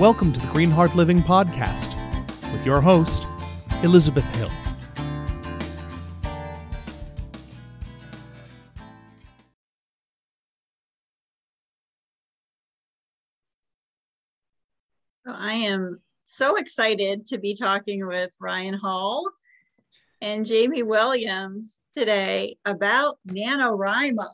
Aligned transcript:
Welcome 0.00 0.32
to 0.32 0.40
the 0.40 0.48
Green 0.48 0.72
Heart 0.72 0.96
Living 0.96 1.20
Podcast 1.20 1.94
with 2.52 2.66
your 2.66 2.80
host, 2.80 3.28
Elizabeth 3.84 4.24
Hill. 4.34 4.50
I 15.24 15.52
am 15.52 16.00
so 16.24 16.56
excited 16.56 17.26
to 17.26 17.38
be 17.38 17.54
talking 17.54 18.04
with 18.04 18.34
Ryan 18.40 18.74
Hall 18.74 19.30
and 20.20 20.44
Jaime 20.48 20.82
Williams 20.82 21.78
today 21.96 22.56
about 22.64 23.18
NaNoWriMo. 23.28 24.28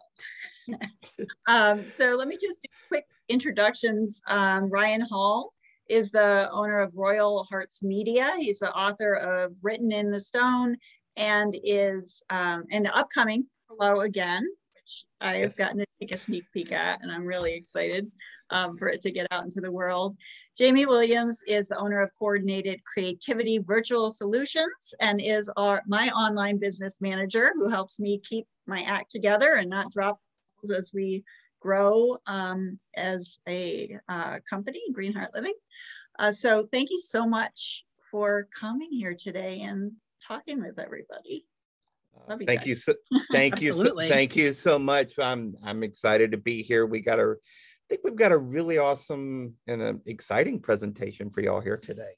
um, 1.46 1.86
so 1.86 2.16
let 2.16 2.28
me 2.28 2.38
just 2.40 2.62
do 2.62 2.68
a 2.72 2.88
quick 2.88 3.04
introductions. 3.30 4.20
Um, 4.26 4.68
Ryan 4.68 5.02
Hall 5.02 5.54
is 5.88 6.10
the 6.10 6.48
owner 6.52 6.80
of 6.80 6.92
Royal 6.94 7.44
Hearts 7.50 7.82
Media. 7.82 8.34
He's 8.38 8.58
the 8.58 8.72
author 8.72 9.14
of 9.14 9.52
Written 9.62 9.92
in 9.92 10.10
the 10.10 10.20
Stone 10.20 10.76
and 11.16 11.56
is 11.64 12.22
um, 12.30 12.64
and 12.70 12.84
the 12.84 12.96
upcoming 12.96 13.46
Hello 13.68 14.00
Again, 14.00 14.44
which 14.74 15.04
I 15.20 15.34
have 15.34 15.50
yes. 15.50 15.56
gotten 15.56 15.78
to 15.78 15.86
take 16.00 16.14
a 16.14 16.18
sneak 16.18 16.44
peek 16.52 16.72
at, 16.72 17.02
and 17.02 17.10
I'm 17.10 17.24
really 17.24 17.54
excited 17.54 18.10
um, 18.50 18.76
for 18.76 18.88
it 18.88 19.00
to 19.02 19.10
get 19.10 19.26
out 19.30 19.44
into 19.44 19.60
the 19.60 19.72
world. 19.72 20.16
Jaime 20.58 20.86
Williams 20.86 21.42
is 21.46 21.68
the 21.68 21.78
owner 21.78 22.00
of 22.00 22.10
Coordinated 22.18 22.82
Creativity 22.84 23.58
Virtual 23.58 24.10
Solutions 24.10 24.94
and 25.00 25.20
is 25.20 25.50
our 25.56 25.82
my 25.86 26.08
online 26.10 26.58
business 26.58 26.98
manager 27.00 27.52
who 27.54 27.68
helps 27.68 27.98
me 27.98 28.20
keep 28.28 28.46
my 28.66 28.82
act 28.82 29.10
together 29.10 29.54
and 29.54 29.70
not 29.70 29.92
drop 29.92 30.18
as 30.76 30.90
we 30.92 31.24
grow 31.60 32.18
um, 32.26 32.78
as 32.96 33.38
a 33.48 33.98
uh, 34.08 34.38
company, 34.48 34.80
Green 34.92 35.12
Heart 35.12 35.30
Living. 35.34 35.54
Uh, 36.18 36.32
so 36.32 36.66
thank 36.72 36.90
you 36.90 36.98
so 36.98 37.26
much 37.26 37.84
for 38.10 38.48
coming 38.58 38.90
here 38.90 39.14
today 39.18 39.60
and 39.60 39.92
talking 40.26 40.60
with 40.60 40.78
everybody. 40.78 41.46
You 42.28 42.46
thank 42.46 42.60
guys. 42.60 42.66
you 42.66 42.74
so 42.74 42.94
thank 43.32 43.62
you 43.62 43.72
so, 43.72 43.94
thank 43.96 44.36
you 44.36 44.52
so 44.52 44.78
much. 44.78 45.18
I'm 45.18 45.54
I'm 45.64 45.82
excited 45.82 46.32
to 46.32 46.36
be 46.36 46.62
here. 46.62 46.84
We 46.84 47.00
got 47.00 47.18
a 47.18 47.30
I 47.32 47.86
think 47.88 48.02
we've 48.04 48.16
got 48.16 48.32
a 48.32 48.38
really 48.38 48.78
awesome 48.78 49.54
and 49.66 49.80
an 49.80 50.00
exciting 50.06 50.60
presentation 50.60 51.30
for 51.30 51.40
y'all 51.40 51.60
here 51.60 51.76
today. 51.76 52.12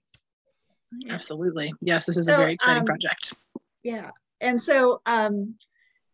Absolutely. 1.08 1.72
Yes, 1.80 2.06
this 2.06 2.16
is 2.16 2.26
so, 2.26 2.34
a 2.34 2.36
very 2.36 2.54
exciting 2.54 2.80
um, 2.80 2.86
project. 2.86 3.34
Yeah. 3.82 4.10
And 4.40 4.60
so 4.60 5.00
um, 5.06 5.54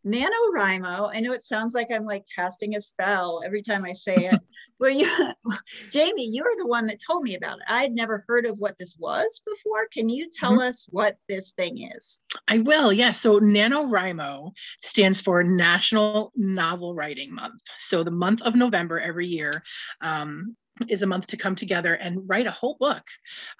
NaNoWriMo, 0.06 1.10
I 1.12 1.20
know 1.20 1.32
it 1.32 1.42
sounds 1.42 1.74
like 1.74 1.88
I'm 1.90 2.04
like 2.04 2.24
casting 2.34 2.76
a 2.76 2.80
spell 2.80 3.42
every 3.44 3.62
time 3.62 3.84
I 3.84 3.92
say 3.92 4.14
it. 4.14 4.40
well, 4.80 4.90
you, 4.90 5.06
Jaime, 5.92 6.24
you 6.24 6.42
are 6.44 6.56
the 6.56 6.66
one 6.66 6.86
that 6.86 7.00
told 7.04 7.24
me 7.24 7.34
about 7.36 7.58
it. 7.58 7.64
I'd 7.68 7.92
never 7.92 8.24
heard 8.28 8.46
of 8.46 8.58
what 8.58 8.76
this 8.78 8.96
was 8.98 9.42
before. 9.44 9.86
Can 9.92 10.08
you 10.08 10.30
tell 10.32 10.52
mm-hmm. 10.52 10.60
us 10.60 10.86
what 10.90 11.16
this 11.28 11.52
thing 11.52 11.90
is? 11.96 12.20
I 12.46 12.58
will, 12.58 12.92
yes. 12.92 13.06
Yeah. 13.06 13.12
So 13.12 13.40
NaNoWriMo 13.40 14.52
stands 14.82 15.20
for 15.20 15.42
National 15.42 16.32
Novel 16.36 16.94
Writing 16.94 17.34
Month. 17.34 17.60
So 17.78 18.04
the 18.04 18.10
month 18.10 18.42
of 18.42 18.54
November 18.54 19.00
every 19.00 19.26
year 19.26 19.62
um, 20.00 20.56
is 20.88 21.02
a 21.02 21.06
month 21.06 21.26
to 21.28 21.36
come 21.36 21.54
together 21.54 21.94
and 21.94 22.28
write 22.28 22.46
a 22.46 22.52
whole 22.52 22.76
book. 22.78 23.02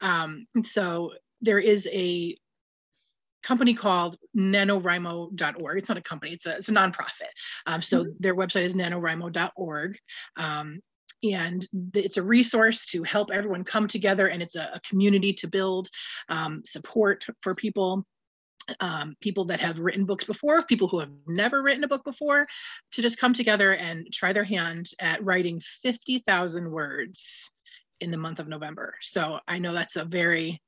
Um, 0.01 0.47
so 0.63 1.13
there 1.41 1.59
is 1.59 1.89
a 1.93 2.37
company 3.43 3.75
called 3.75 4.17
nanowrimo.org. 4.37 5.79
It's 5.79 5.89
not 5.89 5.99
a 5.99 6.03
company, 6.03 6.33
it's 6.33 6.47
a, 6.47 6.57
it's 6.57 6.69
a 6.69 6.73
nonprofit. 6.73 7.31
Um, 7.67 7.83
so 7.83 8.03
mm-hmm. 8.03 8.11
their 8.21 8.35
website 8.35 8.65
is 8.65 8.75
nanowrimo.org. 8.75 9.99
Um, 10.37 10.81
and 11.23 11.67
it's 11.95 12.17
a 12.17 12.23
resource 12.23 12.87
to 12.87 13.03
help 13.03 13.31
everyone 13.33 13.65
come 13.65 13.89
together 13.89 14.29
and 14.29 14.41
it's 14.41 14.55
a, 14.55 14.71
a 14.75 14.81
community 14.89 15.33
to 15.33 15.49
build 15.49 15.89
um, 16.29 16.63
support 16.65 17.27
for 17.43 17.55
people 17.55 18.05
um, 18.81 19.17
people 19.23 19.47
that 19.47 19.61
have 19.61 19.79
written 19.79 20.05
books 20.05 20.25
before, 20.25 20.63
people 20.63 20.89
who 20.89 20.99
have 20.99 21.11
never 21.27 21.63
written 21.63 21.85
a 21.85 21.89
book 21.89 22.05
before, 22.05 22.45
to 22.93 23.03
just 23.03 23.19
come 23.19 23.33
together 23.33 23.75
and 23.75 24.07
try 24.13 24.33
their 24.33 24.45
hand 24.45 24.91
at 25.01 25.25
writing 25.25 25.61
50,000 25.83 26.71
words 26.71 27.51
in 28.01 28.11
the 28.11 28.19
month 28.19 28.41
of 28.41 28.49
November. 28.49 28.95
So 29.01 29.41
I 29.49 29.59
know 29.59 29.73
that's 29.73 29.97
a 29.97 30.05
very 30.05 30.61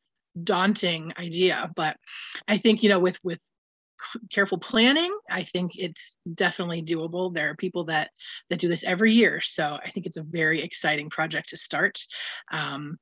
daunting 0.42 1.12
idea 1.18 1.70
but 1.76 1.96
i 2.48 2.56
think 2.56 2.82
you 2.82 2.88
know 2.88 2.98
with 2.98 3.18
with 3.22 3.38
careful 4.30 4.58
planning 4.58 5.14
i 5.30 5.42
think 5.42 5.72
it's 5.76 6.16
definitely 6.34 6.82
doable. 6.82 7.34
There 7.34 7.50
are 7.50 7.56
people 7.56 7.84
that 7.84 8.10
that 8.48 8.58
do 8.58 8.68
this 8.68 8.84
every 8.84 9.12
year 9.12 9.40
so 9.40 9.78
i 9.84 9.90
think 9.90 10.06
it's 10.06 10.16
a 10.16 10.22
very 10.22 10.62
exciting 10.62 11.10
project 11.10 11.50
to 11.50 11.56
start. 11.56 11.98
Um, 12.50 12.98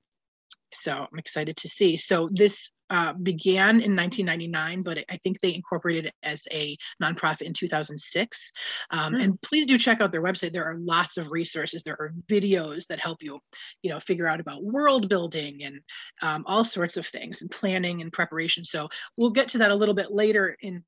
so 0.75 0.93
i'm 0.93 1.19
excited 1.19 1.56
to 1.59 1.69
see. 1.69 1.97
So 1.97 2.28
this 2.33 2.72
uh, 2.91 3.12
began 3.12 3.81
in 3.81 3.94
1999, 3.94 4.82
but 4.82 5.04
I 5.10 5.16
think 5.19 5.41
they 5.41 5.54
incorporated 5.54 6.06
it 6.06 6.15
as 6.22 6.47
a 6.50 6.76
nonprofit 7.03 7.43
in 7.43 7.53
2006. 7.53 8.53
Um, 8.91 9.15
mm. 9.15 9.22
And 9.22 9.43
please 9.43 9.66
do 9.66 9.78
check 9.78 10.00
out 10.00 10.12
their 10.12 10.22
website. 10.22 10.53
There 10.53 10.65
are 10.65 10.78
lots 10.78 11.16
of 11.16 11.31
resources. 11.31 11.82
There 11.82 12.00
are 12.00 12.12
videos 12.28 12.87
that 12.87 13.00
help 13.00 13.22
you, 13.22 13.41
you 13.82 13.91
know, 13.91 14.00
figure 14.00 14.26
out 14.26 14.41
about 14.41 14.65
world 14.65 15.09
building 15.09 15.65
and 15.65 15.81
um, 16.22 16.44
all 16.47 16.65
sorts 16.65 16.97
of 16.97 17.06
things 17.06 17.43
and 17.43 17.50
planning 17.50 18.00
and 18.00 18.12
preparation. 18.12 18.65
So 18.65 18.88
we'll 19.16 19.31
get 19.31 19.49
to 19.50 19.59
that 19.59 19.70
a 19.70 19.75
little 19.75 19.94
bit 19.94 20.12
later 20.12 20.56
in 20.60 20.82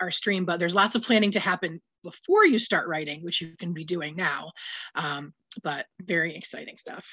our 0.00 0.10
stream, 0.10 0.44
but 0.44 0.58
there's 0.58 0.74
lots 0.74 0.94
of 0.94 1.02
planning 1.02 1.30
to 1.32 1.40
happen 1.40 1.80
before 2.02 2.46
you 2.46 2.58
start 2.58 2.88
writing, 2.88 3.22
which 3.22 3.40
you 3.40 3.54
can 3.58 3.72
be 3.72 3.84
doing 3.84 4.16
now. 4.16 4.52
Um, 4.94 5.32
but 5.62 5.86
very 6.00 6.36
exciting 6.36 6.78
stuff. 6.78 7.06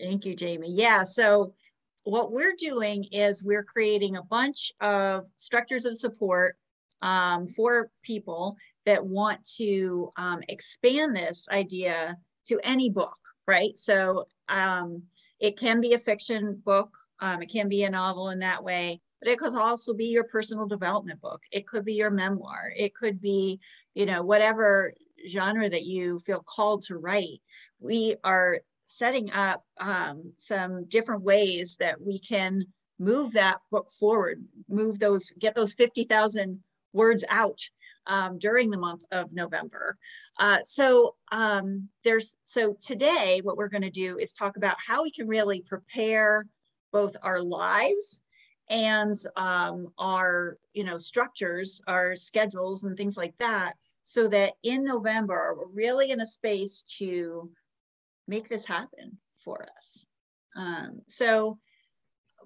Thank 0.00 0.24
you, 0.24 0.36
Jaime. 0.38 0.70
Yeah. 0.72 1.02
So 1.02 1.54
what 2.04 2.32
we're 2.32 2.56
doing 2.56 3.04
is 3.12 3.42
we're 3.42 3.64
creating 3.64 4.16
a 4.16 4.22
bunch 4.22 4.72
of 4.80 5.26
structures 5.36 5.84
of 5.84 5.96
support 5.96 6.56
um, 7.02 7.46
for 7.46 7.90
people 8.02 8.56
that 8.86 9.04
want 9.04 9.44
to 9.56 10.12
um, 10.16 10.40
expand 10.48 11.14
this 11.16 11.46
idea 11.50 12.16
to 12.46 12.58
any 12.64 12.88
book, 12.88 13.18
right? 13.46 13.76
So 13.76 14.26
um, 14.48 15.02
it 15.38 15.58
can 15.58 15.80
be 15.80 15.92
a 15.92 15.98
fiction 15.98 16.60
book, 16.64 16.96
um, 17.20 17.42
it 17.42 17.50
can 17.50 17.68
be 17.68 17.84
a 17.84 17.90
novel 17.90 18.30
in 18.30 18.38
that 18.38 18.64
way, 18.64 19.00
but 19.20 19.30
it 19.30 19.38
could 19.38 19.54
also 19.54 19.92
be 19.92 20.06
your 20.06 20.24
personal 20.24 20.66
development 20.66 21.20
book. 21.20 21.42
It 21.50 21.66
could 21.66 21.84
be 21.84 21.94
your 21.94 22.10
memoir. 22.10 22.72
It 22.76 22.94
could 22.94 23.20
be, 23.20 23.60
you 23.94 24.06
know, 24.06 24.22
whatever 24.22 24.94
genre 25.28 25.68
that 25.68 25.84
you 25.84 26.20
feel 26.20 26.42
called 26.46 26.82
to 26.82 26.96
write. 26.96 27.42
We 27.80 28.16
are 28.24 28.60
setting 28.88 29.30
up 29.32 29.62
um, 29.80 30.32
some 30.38 30.86
different 30.86 31.22
ways 31.22 31.76
that 31.78 32.00
we 32.00 32.18
can 32.18 32.64
move 32.98 33.32
that 33.34 33.58
book 33.70 33.86
forward, 34.00 34.42
move 34.66 34.98
those, 34.98 35.30
get 35.38 35.54
those 35.54 35.74
50,000 35.74 36.58
words 36.94 37.22
out 37.28 37.60
um, 38.06 38.38
during 38.38 38.70
the 38.70 38.78
month 38.78 39.02
of 39.12 39.30
November. 39.30 39.98
Uh, 40.40 40.60
so 40.64 41.16
um, 41.30 41.86
there's, 42.02 42.38
so 42.44 42.74
today 42.80 43.40
what 43.42 43.58
we're 43.58 43.68
gonna 43.68 43.90
do 43.90 44.16
is 44.16 44.32
talk 44.32 44.56
about 44.56 44.76
how 44.84 45.02
we 45.02 45.10
can 45.10 45.28
really 45.28 45.60
prepare 45.60 46.46
both 46.90 47.14
our 47.22 47.42
lives 47.42 48.22
and 48.70 49.14
um, 49.36 49.88
our, 49.98 50.56
you 50.72 50.84
know, 50.84 50.96
structures, 50.96 51.82
our 51.86 52.16
schedules 52.16 52.84
and 52.84 52.96
things 52.96 53.18
like 53.18 53.36
that, 53.38 53.74
so 54.02 54.28
that 54.28 54.54
in 54.62 54.82
November, 54.82 55.54
we're 55.58 55.68
really 55.74 56.10
in 56.10 56.22
a 56.22 56.26
space 56.26 56.82
to 56.96 57.50
make 58.28 58.48
this 58.48 58.64
happen 58.64 59.18
for 59.44 59.66
us. 59.76 60.06
Um, 60.56 61.00
so 61.08 61.58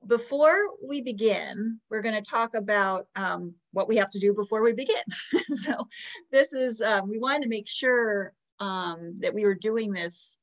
before 0.07 0.57
we 0.87 1.01
begin, 1.01 1.79
we're 1.91 2.03
going 2.03 2.15
to 2.15 2.31
talk 2.31 2.55
about 2.55 3.07
um, 3.15 3.55
what 3.73 3.89
we 3.89 3.97
have 3.97 4.11
to 4.11 4.19
do 4.19 4.33
before 4.33 4.63
we 4.63 4.73
begin. 4.73 5.03
so 5.55 5.87
this 6.31 6.53
is, 6.53 6.81
um, 6.81 7.09
we 7.09 7.19
wanted 7.19 7.43
to 7.43 7.49
make 7.49 7.69
sure 7.69 8.33
um, 8.61 9.15
that 9.21 9.35
we 9.35 9.45
were 9.45 9.55
doing 9.55 9.93
this 9.93 10.39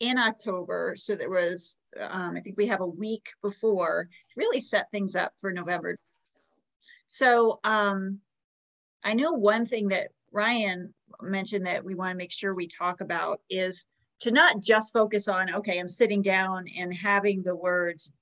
in 0.00 0.18
October. 0.18 0.94
So 0.96 1.14
there 1.14 1.30
was, 1.30 1.78
um, 1.98 2.36
I 2.36 2.40
think 2.40 2.56
we 2.56 2.66
have 2.66 2.80
a 2.80 2.86
week 2.86 3.26
before 3.42 4.08
really 4.36 4.60
set 4.60 4.90
things 4.90 5.14
up 5.14 5.32
for 5.40 5.52
November. 5.52 5.96
So 7.08 7.60
um, 7.64 8.18
I 9.04 9.14
know 9.14 9.32
one 9.32 9.66
thing 9.66 9.88
that 9.88 10.08
Ryan 10.32 10.94
mentioned 11.20 11.66
that 11.66 11.84
we 11.84 11.94
want 11.94 12.12
to 12.12 12.16
make 12.16 12.32
sure 12.32 12.54
we 12.54 12.66
talk 12.66 13.00
about 13.00 13.40
is 13.50 13.86
to 14.22 14.30
not 14.30 14.60
just 14.60 14.92
focus 14.92 15.28
on 15.28 15.54
okay 15.54 15.78
i'm 15.78 15.88
sitting 15.88 16.22
down 16.22 16.66
and 16.78 16.94
having 16.94 17.42
the 17.42 17.54
words 17.54 18.12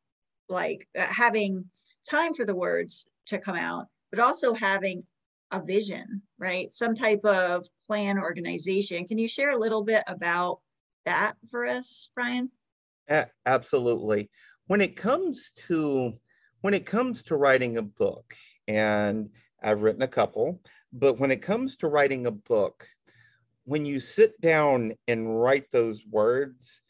like 0.48 0.88
uh, 0.98 1.06
having 1.06 1.64
time 2.08 2.34
for 2.34 2.44
the 2.44 2.54
words 2.54 3.06
to 3.26 3.38
come 3.38 3.56
out 3.56 3.86
but 4.10 4.20
also 4.20 4.52
having 4.54 5.04
a 5.52 5.60
vision 5.60 6.22
right? 6.40 6.72
Some 6.72 6.94
type 6.94 7.24
of 7.24 7.68
plan 7.86 8.18
organization. 8.18 9.06
Can 9.06 9.18
you 9.18 9.28
share 9.28 9.50
a 9.50 9.58
little 9.58 9.84
bit 9.84 10.02
about 10.08 10.60
that 11.04 11.34
for 11.50 11.66
us 11.66 12.08
ryan? 12.16 12.50
Absolutely. 13.46 14.30
When 14.66 14.80
it 14.80 14.96
comes 14.96 15.52
to 15.68 16.14
when 16.62 16.74
it 16.74 16.86
comes 16.86 17.22
to 17.24 17.36
writing 17.36 17.78
a 17.78 17.82
book 17.82 18.34
and 18.68 19.30
i've 19.62 19.82
written 19.82 20.02
a 20.02 20.08
couple 20.08 20.60
but 20.92 21.18
when 21.18 21.30
it 21.30 21.40
comes 21.40 21.74
to 21.76 21.88
writing 21.88 22.26
a 22.26 22.30
book 22.30 22.86
when 23.70 23.86
you 23.86 24.00
sit 24.00 24.40
down 24.40 24.92
and 25.06 25.40
write 25.40 25.70
those 25.70 26.04
words, 26.04 26.80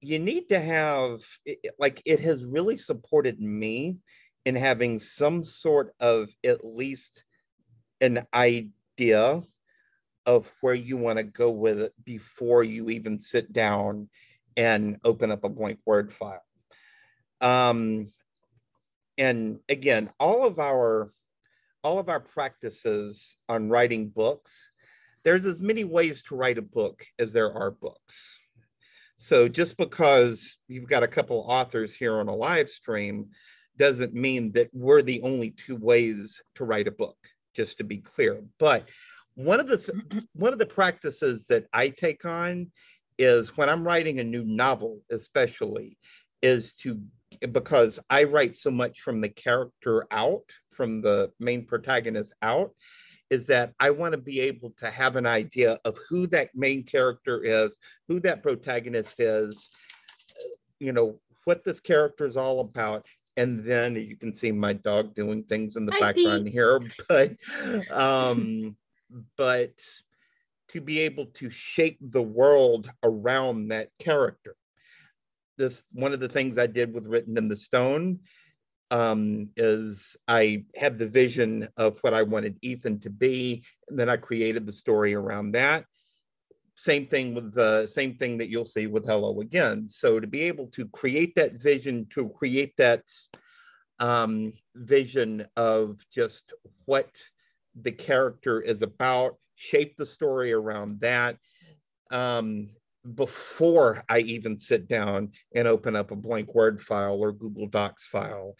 you 0.00 0.20
need 0.20 0.48
to 0.48 0.60
have 0.60 1.20
like 1.80 2.00
it 2.06 2.20
has 2.20 2.44
really 2.44 2.76
supported 2.76 3.40
me 3.40 3.96
in 4.44 4.54
having 4.54 5.00
some 5.00 5.42
sort 5.42 5.92
of 5.98 6.28
at 6.44 6.64
least 6.64 7.24
an 8.00 8.24
idea 8.32 9.42
of 10.26 10.48
where 10.60 10.74
you 10.74 10.96
want 10.96 11.18
to 11.18 11.24
go 11.24 11.50
with 11.50 11.80
it 11.80 11.92
before 12.04 12.62
you 12.62 12.88
even 12.90 13.18
sit 13.18 13.52
down 13.52 14.08
and 14.56 14.96
open 15.02 15.32
up 15.32 15.42
a 15.42 15.48
blank 15.48 15.80
word 15.84 16.12
file. 16.12 16.44
Um, 17.40 18.12
and 19.18 19.58
again 19.68 20.08
all 20.20 20.46
of 20.46 20.60
our 20.60 21.10
all 21.82 21.98
of 21.98 22.08
our 22.08 22.20
practices 22.20 23.36
on 23.48 23.68
writing 23.68 24.08
books 24.08 24.70
there's 25.24 25.46
as 25.46 25.60
many 25.60 25.84
ways 25.84 26.22
to 26.22 26.34
write 26.34 26.58
a 26.58 26.62
book 26.62 27.04
as 27.18 27.32
there 27.32 27.52
are 27.52 27.70
books 27.70 28.40
so 29.20 29.48
just 29.48 29.76
because 29.76 30.56
you've 30.66 30.88
got 30.88 31.02
a 31.02 31.08
couple 31.08 31.44
authors 31.46 31.94
here 31.94 32.18
on 32.20 32.28
a 32.28 32.34
live 32.34 32.70
stream 32.70 33.28
doesn't 33.76 34.14
mean 34.14 34.50
that 34.52 34.70
we're 34.72 35.02
the 35.02 35.20
only 35.20 35.50
two 35.50 35.76
ways 35.76 36.40
to 36.54 36.64
write 36.64 36.88
a 36.88 36.90
book, 36.92 37.18
just 37.54 37.76
to 37.78 37.84
be 37.84 37.98
clear. 37.98 38.42
But 38.58 38.88
one 39.34 39.60
of 39.60 39.68
the 39.68 39.76
th- 39.76 40.24
one 40.32 40.54
of 40.54 40.58
the 40.58 40.64
practices 40.64 41.46
that 41.48 41.66
I 41.74 41.90
take 41.90 42.24
on 42.24 42.70
is 43.18 43.58
when 43.58 43.68
I'm 43.68 43.86
writing 43.86 44.20
a 44.20 44.24
new 44.24 44.42
novel, 44.44 45.00
especially, 45.10 45.98
is 46.40 46.72
to 46.76 46.98
because 47.52 48.00
I 48.08 48.24
write 48.24 48.56
so 48.56 48.70
much 48.70 49.00
from 49.00 49.20
the 49.20 49.28
character 49.28 50.06
out, 50.10 50.44
from 50.70 51.02
the 51.02 51.30
main 51.38 51.66
protagonist 51.66 52.32
out, 52.40 52.70
is 53.30 53.46
that 53.46 53.72
I 53.78 53.90
want 53.90 54.12
to 54.12 54.18
be 54.18 54.40
able 54.40 54.70
to 54.78 54.90
have 54.90 55.16
an 55.16 55.26
idea 55.26 55.78
of 55.84 55.96
who 56.08 56.26
that 56.28 56.50
main 56.54 56.82
character 56.82 57.42
is, 57.42 57.76
who 58.08 58.18
that 58.20 58.42
protagonist 58.42 59.20
is, 59.20 59.70
you 60.80 60.92
know, 60.92 61.20
what 61.44 61.64
this 61.64 61.80
character 61.80 62.26
is 62.26 62.36
all 62.36 62.60
about. 62.60 63.06
And 63.36 63.64
then 63.64 63.94
you 63.94 64.16
can 64.16 64.32
see 64.32 64.50
my 64.50 64.72
dog 64.72 65.14
doing 65.14 65.44
things 65.44 65.76
in 65.76 65.86
the 65.86 65.92
Hi, 65.92 66.00
background 66.00 66.44
Pete. 66.44 66.52
here, 66.52 66.80
but 67.08 67.36
um, 67.90 68.76
but 69.36 69.80
to 70.68 70.80
be 70.80 70.98
able 71.00 71.26
to 71.26 71.48
shape 71.50 71.98
the 72.00 72.22
world 72.22 72.90
around 73.02 73.68
that 73.68 73.90
character. 73.98 74.56
This 75.56 75.84
one 75.92 76.12
of 76.12 76.20
the 76.20 76.28
things 76.28 76.58
I 76.58 76.66
did 76.66 76.92
with 76.92 77.06
Written 77.06 77.38
in 77.38 77.48
the 77.48 77.56
Stone 77.56 78.20
um, 78.90 79.50
is 79.56 80.16
I 80.26 80.64
had 80.74 80.98
the 80.98 81.06
vision 81.06 81.68
of 81.76 81.98
what 82.00 82.14
I 82.14 82.22
wanted 82.22 82.58
Ethan 82.62 83.00
to 83.00 83.10
be, 83.10 83.64
and 83.88 83.98
then 83.98 84.08
I 84.08 84.16
created 84.16 84.66
the 84.66 84.72
story 84.72 85.14
around 85.14 85.52
that. 85.52 85.84
Same 86.76 87.06
thing 87.06 87.34
with 87.34 87.52
the 87.52 87.86
same 87.86 88.14
thing 88.14 88.38
that 88.38 88.48
you'll 88.48 88.64
see 88.64 88.86
with 88.86 89.06
Hello 89.06 89.40
Again. 89.40 89.86
So 89.86 90.18
to 90.18 90.26
be 90.26 90.42
able 90.42 90.66
to 90.68 90.86
create 90.88 91.34
that 91.36 91.52
vision, 91.54 92.06
to 92.14 92.30
create 92.30 92.74
that 92.78 93.02
um, 93.98 94.54
vision 94.74 95.46
of 95.56 96.04
just 96.10 96.54
what 96.86 97.22
the 97.80 97.92
character 97.92 98.60
is 98.60 98.82
about, 98.82 99.36
shape 99.54 99.96
the 99.96 100.06
story 100.06 100.52
around 100.52 101.00
that. 101.00 101.36
Um, 102.10 102.70
before 103.14 104.04
I 104.08 104.20
even 104.20 104.58
sit 104.58 104.88
down 104.88 105.32
and 105.54 105.66
open 105.66 105.96
up 105.96 106.10
a 106.10 106.16
blank 106.16 106.54
Word 106.54 106.80
file 106.80 107.20
or 107.20 107.32
Google 107.32 107.66
Docs 107.66 108.06
file. 108.06 108.56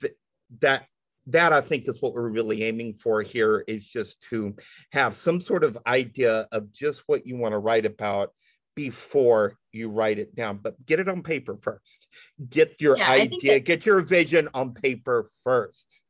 Th- 0.00 0.14
that 0.60 0.86
that 1.26 1.52
I 1.52 1.60
think 1.60 1.88
is 1.88 2.02
what 2.02 2.14
we're 2.14 2.28
really 2.28 2.64
aiming 2.64 2.94
for 2.94 3.22
here 3.22 3.64
is 3.68 3.86
just 3.86 4.20
to 4.30 4.56
have 4.90 5.16
some 5.16 5.40
sort 5.40 5.62
of 5.62 5.78
idea 5.86 6.48
of 6.50 6.72
just 6.72 7.02
what 7.06 7.26
you 7.26 7.36
want 7.36 7.52
to 7.52 7.58
write 7.58 7.86
about 7.86 8.32
before 8.74 9.56
you 9.70 9.88
write 9.88 10.18
it 10.18 10.34
down 10.34 10.58
but 10.58 10.84
get 10.84 10.98
it 10.98 11.08
on 11.08 11.22
paper 11.22 11.56
first. 11.60 12.08
Get 12.48 12.80
your 12.80 12.96
yeah, 12.96 13.10
idea 13.10 13.54
that, 13.54 13.64
get 13.64 13.86
your 13.86 14.00
vision 14.00 14.48
on 14.54 14.74
paper 14.74 15.30
first. 15.44 16.00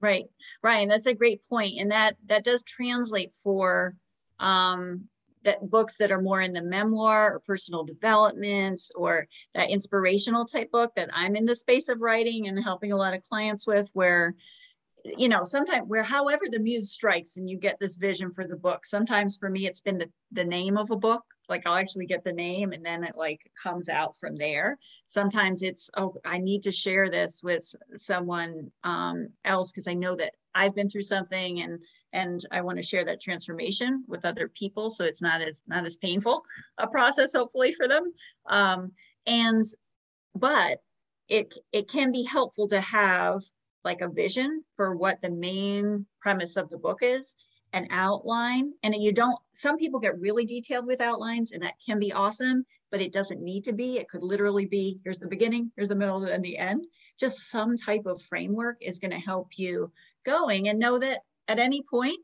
Right. 0.00 0.26
Ryan 0.62 0.88
that's 0.88 1.06
a 1.06 1.14
great 1.14 1.40
point 1.48 1.74
and 1.78 1.90
that 1.92 2.16
that 2.26 2.44
does 2.44 2.62
translate 2.62 3.32
for 3.42 3.94
um 4.38 5.08
that 5.46 5.70
books 5.70 5.96
that 5.96 6.10
are 6.10 6.20
more 6.20 6.40
in 6.40 6.52
the 6.52 6.62
memoir 6.62 7.34
or 7.34 7.40
personal 7.40 7.84
development 7.84 8.82
or 8.94 9.26
that 9.54 9.70
inspirational 9.70 10.44
type 10.44 10.70
book 10.70 10.92
that 10.96 11.08
I'm 11.12 11.36
in 11.36 11.46
the 11.46 11.56
space 11.56 11.88
of 11.88 12.00
writing 12.00 12.48
and 12.48 12.62
helping 12.62 12.92
a 12.92 12.96
lot 12.96 13.14
of 13.14 13.22
clients 13.22 13.66
with 13.66 13.88
where 13.94 14.34
you 15.16 15.28
know 15.28 15.44
sometimes 15.44 15.84
where 15.86 16.02
however 16.02 16.44
the 16.50 16.58
muse 16.58 16.90
strikes 16.90 17.36
and 17.36 17.48
you 17.48 17.56
get 17.56 17.78
this 17.78 17.94
vision 17.94 18.32
for 18.32 18.44
the 18.44 18.56
book 18.56 18.84
sometimes 18.84 19.36
for 19.36 19.48
me 19.48 19.64
it's 19.66 19.80
been 19.80 19.98
the, 19.98 20.10
the 20.32 20.44
name 20.44 20.76
of 20.76 20.90
a 20.90 20.96
book. 20.96 21.22
Like 21.48 21.64
i'll 21.64 21.76
actually 21.76 22.06
get 22.06 22.24
the 22.24 22.32
name 22.32 22.72
and 22.72 22.84
then 22.84 23.04
it 23.04 23.16
like 23.16 23.40
comes 23.62 23.88
out 23.88 24.16
from 24.16 24.34
there. 24.34 24.78
Sometimes 25.04 25.62
it's 25.62 25.88
oh 25.96 26.16
i 26.24 26.38
need 26.38 26.64
to 26.64 26.72
share 26.72 27.08
this 27.08 27.40
with 27.44 27.72
someone 27.94 28.72
um, 28.82 29.28
else 29.44 29.70
because 29.70 29.86
i 29.86 29.94
know 29.94 30.16
that 30.16 30.34
i've 30.56 30.74
been 30.74 30.90
through 30.90 31.02
something 31.02 31.60
and 31.60 31.78
and 32.12 32.40
I 32.50 32.60
want 32.60 32.78
to 32.78 32.82
share 32.82 33.04
that 33.04 33.20
transformation 33.20 34.04
with 34.06 34.24
other 34.24 34.48
people 34.48 34.90
so 34.90 35.04
it's 35.04 35.22
not 35.22 35.40
as 35.40 35.62
not 35.66 35.86
as 35.86 35.96
painful 35.96 36.42
a 36.78 36.86
process 36.86 37.32
hopefully 37.34 37.72
for 37.72 37.88
them. 37.88 38.12
Um, 38.46 38.92
and 39.26 39.64
but 40.34 40.80
it 41.28 41.52
it 41.72 41.88
can 41.88 42.12
be 42.12 42.24
helpful 42.24 42.68
to 42.68 42.80
have 42.80 43.42
like 43.84 44.00
a 44.00 44.08
vision 44.08 44.64
for 44.76 44.96
what 44.96 45.20
the 45.22 45.30
main 45.30 46.06
premise 46.20 46.56
of 46.56 46.70
the 46.70 46.78
book 46.78 46.98
is 47.02 47.36
an 47.72 47.86
outline 47.90 48.72
and 48.82 48.94
you 48.94 49.12
don't 49.12 49.38
some 49.52 49.76
people 49.76 50.00
get 50.00 50.18
really 50.20 50.44
detailed 50.44 50.86
with 50.86 51.00
outlines 51.00 51.52
and 51.52 51.62
that 51.62 51.74
can 51.84 51.98
be 51.98 52.12
awesome 52.12 52.64
but 52.90 53.00
it 53.00 53.12
doesn't 53.12 53.42
need 53.42 53.64
to 53.64 53.72
be. 53.72 53.98
It 53.98 54.08
could 54.08 54.22
literally 54.22 54.66
be 54.66 55.00
here's 55.04 55.18
the 55.18 55.28
beginning 55.28 55.70
here's 55.76 55.88
the 55.88 55.96
middle 55.96 56.24
and 56.24 56.44
the 56.44 56.58
end. 56.58 56.86
Just 57.18 57.50
some 57.50 57.76
type 57.76 58.06
of 58.06 58.22
framework 58.22 58.78
is 58.80 58.98
going 58.98 59.10
to 59.10 59.18
help 59.18 59.58
you 59.58 59.92
going 60.24 60.68
and 60.68 60.78
know 60.78 60.98
that 60.98 61.20
at 61.48 61.58
any 61.58 61.82
point, 61.82 62.18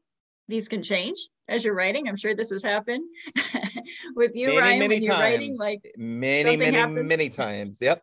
these 0.48 0.68
can 0.68 0.82
change 0.82 1.28
as 1.48 1.64
you're 1.64 1.74
writing. 1.74 2.08
I'm 2.08 2.16
sure 2.16 2.34
this 2.34 2.50
has 2.50 2.62
happened 2.62 3.04
with 4.16 4.34
you, 4.34 4.48
many, 4.48 4.58
Ryan, 4.58 4.78
many 4.78 4.94
when 4.94 5.02
you're 5.02 5.12
times. 5.14 5.22
writing. 5.22 5.56
Like 5.56 5.92
many, 5.96 6.56
many, 6.56 6.76
happens. 6.76 7.08
many 7.08 7.28
times. 7.28 7.78
Yep. 7.80 8.02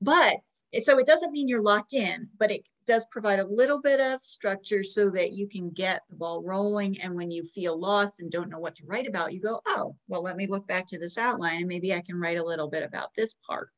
But 0.00 0.36
so 0.82 0.98
it 0.98 1.06
doesn't 1.06 1.32
mean 1.32 1.48
you're 1.48 1.62
locked 1.62 1.92
in, 1.92 2.28
but 2.38 2.50
it 2.50 2.66
does 2.86 3.06
provide 3.06 3.38
a 3.38 3.46
little 3.46 3.80
bit 3.80 4.00
of 4.00 4.22
structure 4.22 4.82
so 4.82 5.10
that 5.10 5.32
you 5.32 5.46
can 5.46 5.70
get 5.70 6.02
the 6.08 6.16
ball 6.16 6.42
rolling. 6.42 7.00
And 7.00 7.14
when 7.14 7.30
you 7.30 7.44
feel 7.44 7.78
lost 7.78 8.20
and 8.20 8.30
don't 8.30 8.48
know 8.48 8.58
what 8.58 8.74
to 8.76 8.86
write 8.86 9.06
about, 9.06 9.32
you 9.32 9.40
go, 9.40 9.60
oh, 9.66 9.94
well, 10.08 10.22
let 10.22 10.36
me 10.36 10.46
look 10.46 10.66
back 10.66 10.86
to 10.88 10.98
this 10.98 11.18
outline 11.18 11.58
and 11.58 11.68
maybe 11.68 11.94
I 11.94 12.00
can 12.00 12.18
write 12.18 12.38
a 12.38 12.44
little 12.44 12.68
bit 12.68 12.82
about 12.82 13.10
this 13.16 13.34
part, 13.46 13.68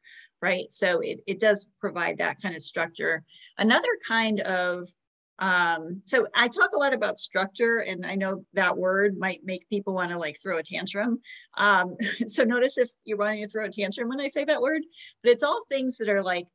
right? 0.40 0.66
So 0.70 1.00
it, 1.00 1.20
it 1.26 1.40
does 1.40 1.66
provide 1.80 2.18
that 2.18 2.40
kind 2.40 2.56
of 2.56 2.62
structure. 2.62 3.24
Another 3.58 3.88
kind 4.06 4.40
of 4.40 4.88
um, 5.38 6.02
so 6.04 6.26
I 6.34 6.48
talk 6.48 6.72
a 6.72 6.78
lot 6.78 6.94
about 6.94 7.18
structure, 7.18 7.78
and 7.78 8.06
I 8.06 8.14
know 8.14 8.44
that 8.52 8.76
word 8.76 9.18
might 9.18 9.44
make 9.44 9.68
people 9.68 9.94
want 9.94 10.10
to 10.10 10.18
like 10.18 10.38
throw 10.40 10.58
a 10.58 10.62
tantrum. 10.62 11.20
Um, 11.56 11.96
so 12.28 12.44
notice 12.44 12.78
if 12.78 12.90
you're 13.04 13.18
wanting 13.18 13.44
to 13.44 13.50
throw 13.50 13.64
a 13.64 13.70
tantrum 13.70 14.08
when 14.08 14.20
I 14.20 14.28
say 14.28 14.44
that 14.44 14.62
word, 14.62 14.82
but 15.22 15.32
it's 15.32 15.42
all 15.42 15.64
things 15.68 15.98
that 15.98 16.08
are 16.08 16.22
like 16.22 16.46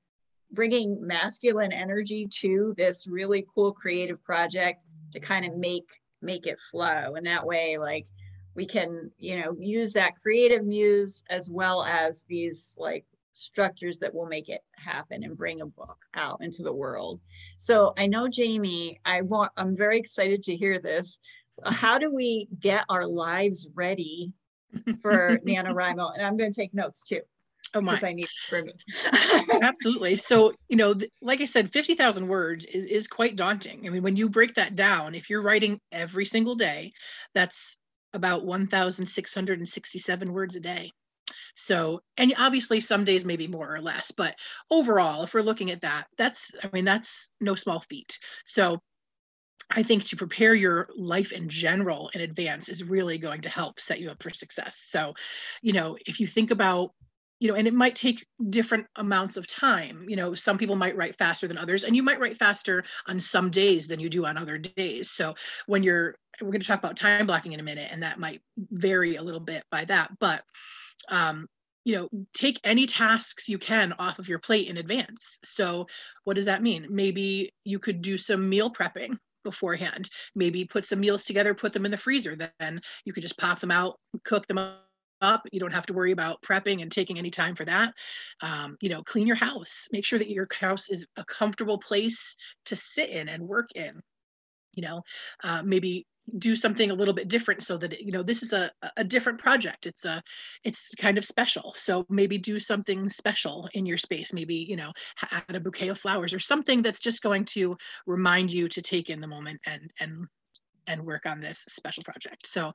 bringing 0.51 1.05
masculine 1.05 1.71
energy 1.71 2.27
to 2.27 2.74
this 2.77 3.05
really 3.05 3.45
cool 3.53 3.71
creative 3.71 4.24
project 4.24 4.81
to 5.12 5.19
kind 5.19 5.45
of 5.45 5.55
make 5.55 5.88
make 6.21 6.48
it 6.48 6.59
flow, 6.71 7.15
and 7.15 7.25
that 7.25 7.45
way, 7.45 7.77
like 7.77 8.07
we 8.55 8.65
can 8.65 9.12
you 9.17 9.41
know 9.41 9.55
use 9.59 9.91
that 9.93 10.15
creative 10.15 10.65
muse 10.65 11.24
as 11.29 11.50
well 11.50 11.83
as 11.83 12.24
these 12.29 12.75
like 12.77 13.05
structures 13.31 14.00
that 14.00 14.13
will 14.13 14.27
make 14.27 14.50
it 14.50 14.62
happen 14.75 15.24
and 15.24 15.38
bring 15.38 15.62
a 15.62 15.65
book 15.65 15.98
out 16.15 16.41
into 16.41 16.63
the 16.63 16.74
world. 16.74 17.19
So 17.57 17.93
I 17.98 18.07
know 18.07 18.27
Jaime, 18.36 19.00
I 19.05 19.21
want 19.21 19.51
I'm 19.57 19.75
very 19.75 19.98
excited 19.98 20.43
to 20.43 20.55
hear 20.55 20.79
this. 20.79 21.19
How 21.65 21.98
do 21.98 22.13
we 22.13 22.48
get 22.59 22.86
our 22.89 23.05
lives 23.05 23.67
ready 23.74 24.31
for 25.01 25.38
NaNoWriMo? 25.45 26.13
And 26.15 26.25
I'm 26.25 26.38
going 26.38 26.51
to 26.53 26.59
take 26.59 26.74
notes 26.74 27.03
too. 27.03 27.21
Oh 27.75 27.81
my! 27.81 28.00
I 28.01 28.13
need 28.13 28.27
for 28.48 28.63
me. 28.63 28.74
Absolutely. 29.62 30.17
So 30.17 30.53
you 30.69 30.75
know, 30.75 30.95
like 31.21 31.41
I 31.41 31.45
said, 31.45 31.71
fifty 31.71 31.93
thousand 31.93 32.27
words 32.27 32.65
is 32.65 32.86
is 32.88 33.07
quite 33.07 33.36
daunting. 33.36 33.86
I 33.86 33.89
mean, 33.89 34.01
when 34.01 34.15
you 34.15 34.27
break 34.27 34.55
that 34.55 34.75
down, 34.75 35.13
if 35.13 35.29
you're 35.29 35.43
writing 35.43 35.79
every 35.91 36.25
single 36.25 36.55
day, 36.55 36.91
that's 37.36 37.77
about 38.13 38.43
one 38.43 38.65
thousand 38.65 39.05
six 39.05 39.36
hundred 39.36 39.59
and 39.59 39.67
sixty-seven 39.67 40.33
words 40.33 40.55
a 40.55 40.59
day. 40.59 40.91
So, 41.60 42.01
and 42.18 42.34
obviously 42.38 42.80
some 42.80 43.06
days 43.06 43.25
maybe 43.25 43.48
more 43.48 43.74
or 43.74 43.82
less, 43.82 44.12
but 44.12 44.36
overall, 44.72 45.24
if 45.24 45.34
we're 45.34 45.42
looking 45.42 45.72
at 45.72 45.82
that, 45.82 46.08
that's, 46.18 46.51
I 46.63 46.70
mean, 46.74 46.86
that's 46.86 47.32
no 47.42 47.56
small 47.56 47.82
feat. 47.82 48.18
So 48.46 48.80
I 49.70 49.84
think 49.84 50.06
to 50.06 50.16
prepare 50.16 50.56
your 50.56 50.89
life 50.96 51.32
in 51.32 51.50
general 51.50 52.10
in 52.13 52.22
advance 52.22 52.70
is 52.70 52.84
really 52.84 53.18
going 53.18 53.42
to 53.42 53.50
help 53.50 53.80
set 53.80 54.00
you 54.00 54.10
up 54.10 54.24
for 54.24 54.32
success. 54.32 54.78
So, 54.78 55.13
you 55.62 55.74
know, 55.74 55.98
if 56.06 56.20
you 56.20 56.28
think 56.28 56.51
about 56.51 56.92
you 57.39 57.48
know, 57.48 57.56
and 57.56 57.68
it 57.68 57.74
might 57.74 57.96
take 57.96 58.25
different 58.50 58.86
amounts 58.98 59.38
of 59.38 59.48
time. 59.48 60.06
You 60.10 60.18
know, 60.18 60.36
some 60.36 60.58
people 60.58 60.75
might 60.75 60.98
write 60.98 61.18
faster 61.18 61.48
than 61.48 61.58
others, 61.58 61.86
and 61.86 61.96
you 61.96 62.04
might 62.04 62.20
write 62.20 62.38
faster 62.38 62.84
on 63.08 63.22
some 63.22 63.50
days 63.50 63.88
than 63.88 64.00
you 64.00 64.10
do 64.10 64.25
on 64.25 64.38
other 64.38 64.58
days. 64.58 65.10
So 65.12 65.36
when 65.66 65.82
you're, 65.82 66.16
we're 66.42 66.51
going 66.51 66.60
to 66.60 66.68
talk 66.68 66.80
about 66.80 66.98
time 66.98 67.25
blocking 67.25 67.54
in 67.54 67.62
a 67.62 67.63
minute, 67.63 67.89
and 67.92 68.04
that 68.04 68.20
might 68.20 68.42
vary 68.58 69.16
a 69.16 69.24
little 69.24 69.39
bit 69.39 69.63
by 69.72 69.86
that. 69.86 70.12
But 70.20 70.44
um, 71.10 71.48
you 71.86 71.96
know, 71.96 72.10
take 72.34 72.60
any 72.63 72.86
tasks 72.86 73.50
you 73.50 73.58
can 73.58 73.94
off 73.94 74.20
of 74.20 74.28
your 74.28 74.39
plate 74.39 74.68
in 74.68 74.78
advance. 74.78 75.39
So, 75.44 75.88
what 76.24 76.36
does 76.36 76.46
that 76.46 76.62
mean? 76.62 76.88
Maybe 76.89 77.51
you 77.63 77.80
could 77.80 78.01
do 78.01 78.18
some 78.18 78.48
meal 78.50 78.72
prepping 78.72 79.18
beforehand. 79.44 80.10
Maybe 80.36 80.66
put 80.66 80.86
some 80.86 81.00
meals 81.00 81.25
together, 81.25 81.54
put 81.54 81.74
them 81.74 81.86
in 81.86 81.92
the 81.92 81.98
freezer. 81.98 82.36
Then 82.36 82.82
you 83.06 83.13
could 83.13 83.24
just 83.24 83.38
pop 83.38 83.60
them 83.60 83.72
out, 83.72 83.98
cook 84.24 84.46
them 84.48 84.58
up. 85.22 85.42
You 85.51 85.60
don't 85.60 85.74
have 85.74 85.86
to 85.88 85.94
worry 85.94 86.12
about 86.12 86.42
prepping 86.42 86.82
and 86.82 86.92
taking 86.92 87.18
any 87.18 87.30
time 87.30 87.56
for 87.56 87.66
that. 87.66 87.94
Um, 88.42 88.78
you 88.82 88.89
know, 88.89 89.04
clean 89.04 89.28
your 89.28 89.36
house. 89.36 89.88
Make 89.92 90.06
sure 90.06 90.20
that 90.20 90.30
your 90.30 90.48
house 90.60 90.89
is 90.89 91.06
a 91.18 91.25
comfortable 91.25 91.78
place 91.78 92.36
to 92.66 92.75
sit 92.75 93.10
in 93.10 93.30
and 93.30 93.48
work 93.48 93.70
in. 93.75 94.01
You 94.74 94.84
know, 94.84 95.01
uh, 95.44 95.63
maybe 95.63 96.06
do 96.38 96.55
something 96.55 96.91
a 96.91 96.93
little 96.93 97.13
bit 97.13 97.27
different 97.27 97.63
so 97.63 97.77
that 97.77 98.01
you 98.01 98.12
know 98.12 98.24
this 98.24 98.43
is 98.43 98.53
a, 98.53 98.71
a 98.98 99.03
different 99.03 99.39
project. 99.39 99.86
It's 99.86 100.05
a 100.05 100.21
it's 100.63 100.93
kind 100.95 101.17
of 101.17 101.25
special. 101.25 101.74
So 101.75 102.05
maybe 102.09 102.38
do 102.38 102.59
something 102.59 103.09
special 103.09 103.69
in 103.74 103.86
your 103.86 103.98
space. 103.98 104.33
Maybe 104.33 104.55
you 104.55 104.75
know 104.75 104.91
add 105.31 105.55
a 105.55 105.59
bouquet 105.59 105.89
of 105.89 106.00
flowers 106.00 106.33
or 106.33 106.39
something 106.39 106.81
that's 106.81 107.00
just 107.00 107.21
going 107.21 107.45
to 107.45 107.77
remind 108.05 108.51
you 108.51 108.69
to 108.69 108.81
take 108.81 109.09
in 109.09 109.19
the 109.19 109.27
moment 109.27 109.59
and 109.65 109.91
and 110.00 110.27
and 110.88 111.05
work 111.05 111.25
on 111.25 111.39
this 111.39 111.63
special 111.69 112.03
project. 112.03 112.48
So 112.48 112.74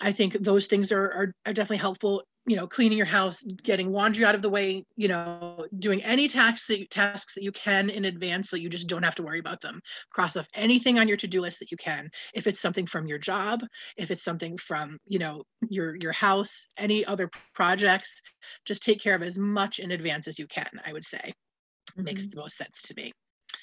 I 0.00 0.12
think 0.12 0.34
those 0.34 0.66
things 0.66 0.92
are, 0.92 1.04
are, 1.04 1.34
are 1.46 1.52
definitely 1.52 1.78
helpful. 1.78 2.22
You 2.46 2.56
know, 2.56 2.66
cleaning 2.66 2.96
your 2.96 3.06
house, 3.06 3.42
getting 3.62 3.92
laundry 3.92 4.24
out 4.24 4.34
of 4.34 4.40
the 4.40 4.48
way. 4.48 4.84
You 4.96 5.08
know, 5.08 5.66
doing 5.78 6.02
any 6.02 6.28
tasks 6.28 6.66
that 6.68 6.90
tasks 6.90 7.34
that 7.34 7.42
you 7.42 7.52
can 7.52 7.90
in 7.90 8.06
advance, 8.06 8.48
so 8.48 8.56
you 8.56 8.70
just 8.70 8.86
don't 8.86 9.02
have 9.02 9.16
to 9.16 9.22
worry 9.22 9.38
about 9.38 9.60
them. 9.60 9.80
Cross 10.10 10.36
off 10.36 10.48
anything 10.54 10.98
on 10.98 11.08
your 11.08 11.18
to-do 11.18 11.42
list 11.42 11.58
that 11.58 11.70
you 11.70 11.76
can. 11.76 12.08
If 12.32 12.46
it's 12.46 12.60
something 12.60 12.86
from 12.86 13.06
your 13.06 13.18
job, 13.18 13.60
if 13.98 14.10
it's 14.10 14.24
something 14.24 14.56
from 14.56 14.98
you 15.06 15.18
know 15.18 15.42
your 15.68 15.96
your 16.00 16.12
house, 16.12 16.66
any 16.78 17.04
other 17.04 17.30
projects, 17.54 18.22
just 18.64 18.82
take 18.82 19.00
care 19.00 19.14
of 19.14 19.22
as 19.22 19.38
much 19.38 19.78
in 19.78 19.90
advance 19.90 20.26
as 20.26 20.38
you 20.38 20.46
can. 20.46 20.70
I 20.86 20.92
would 20.94 21.04
say 21.04 21.18
mm-hmm. 21.18 22.04
makes 22.04 22.24
the 22.24 22.40
most 22.40 22.56
sense 22.56 22.80
to 22.82 22.94
me. 22.94 23.12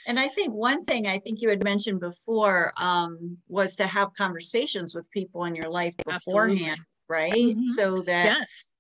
And 0.08 0.20
I 0.20 0.28
think 0.28 0.54
one 0.54 0.84
thing 0.84 1.08
I 1.08 1.20
think 1.20 1.42
you 1.42 1.50
had 1.50 1.64
mentioned 1.64 2.00
before 2.00 2.74
um, 2.78 3.38
was 3.48 3.76
to 3.78 3.88
have 3.88 4.14
conversations 4.14 4.96
with 4.96 5.10
people 5.12 5.46
in 5.46 5.56
your 5.56 5.70
life 5.70 5.96
beforehand, 6.06 6.80
Absolutely. 6.80 6.86
right? 7.08 7.34
Mm-hmm. 7.34 7.64
So 7.64 8.02
that 8.04 8.26
yes. 8.26 8.72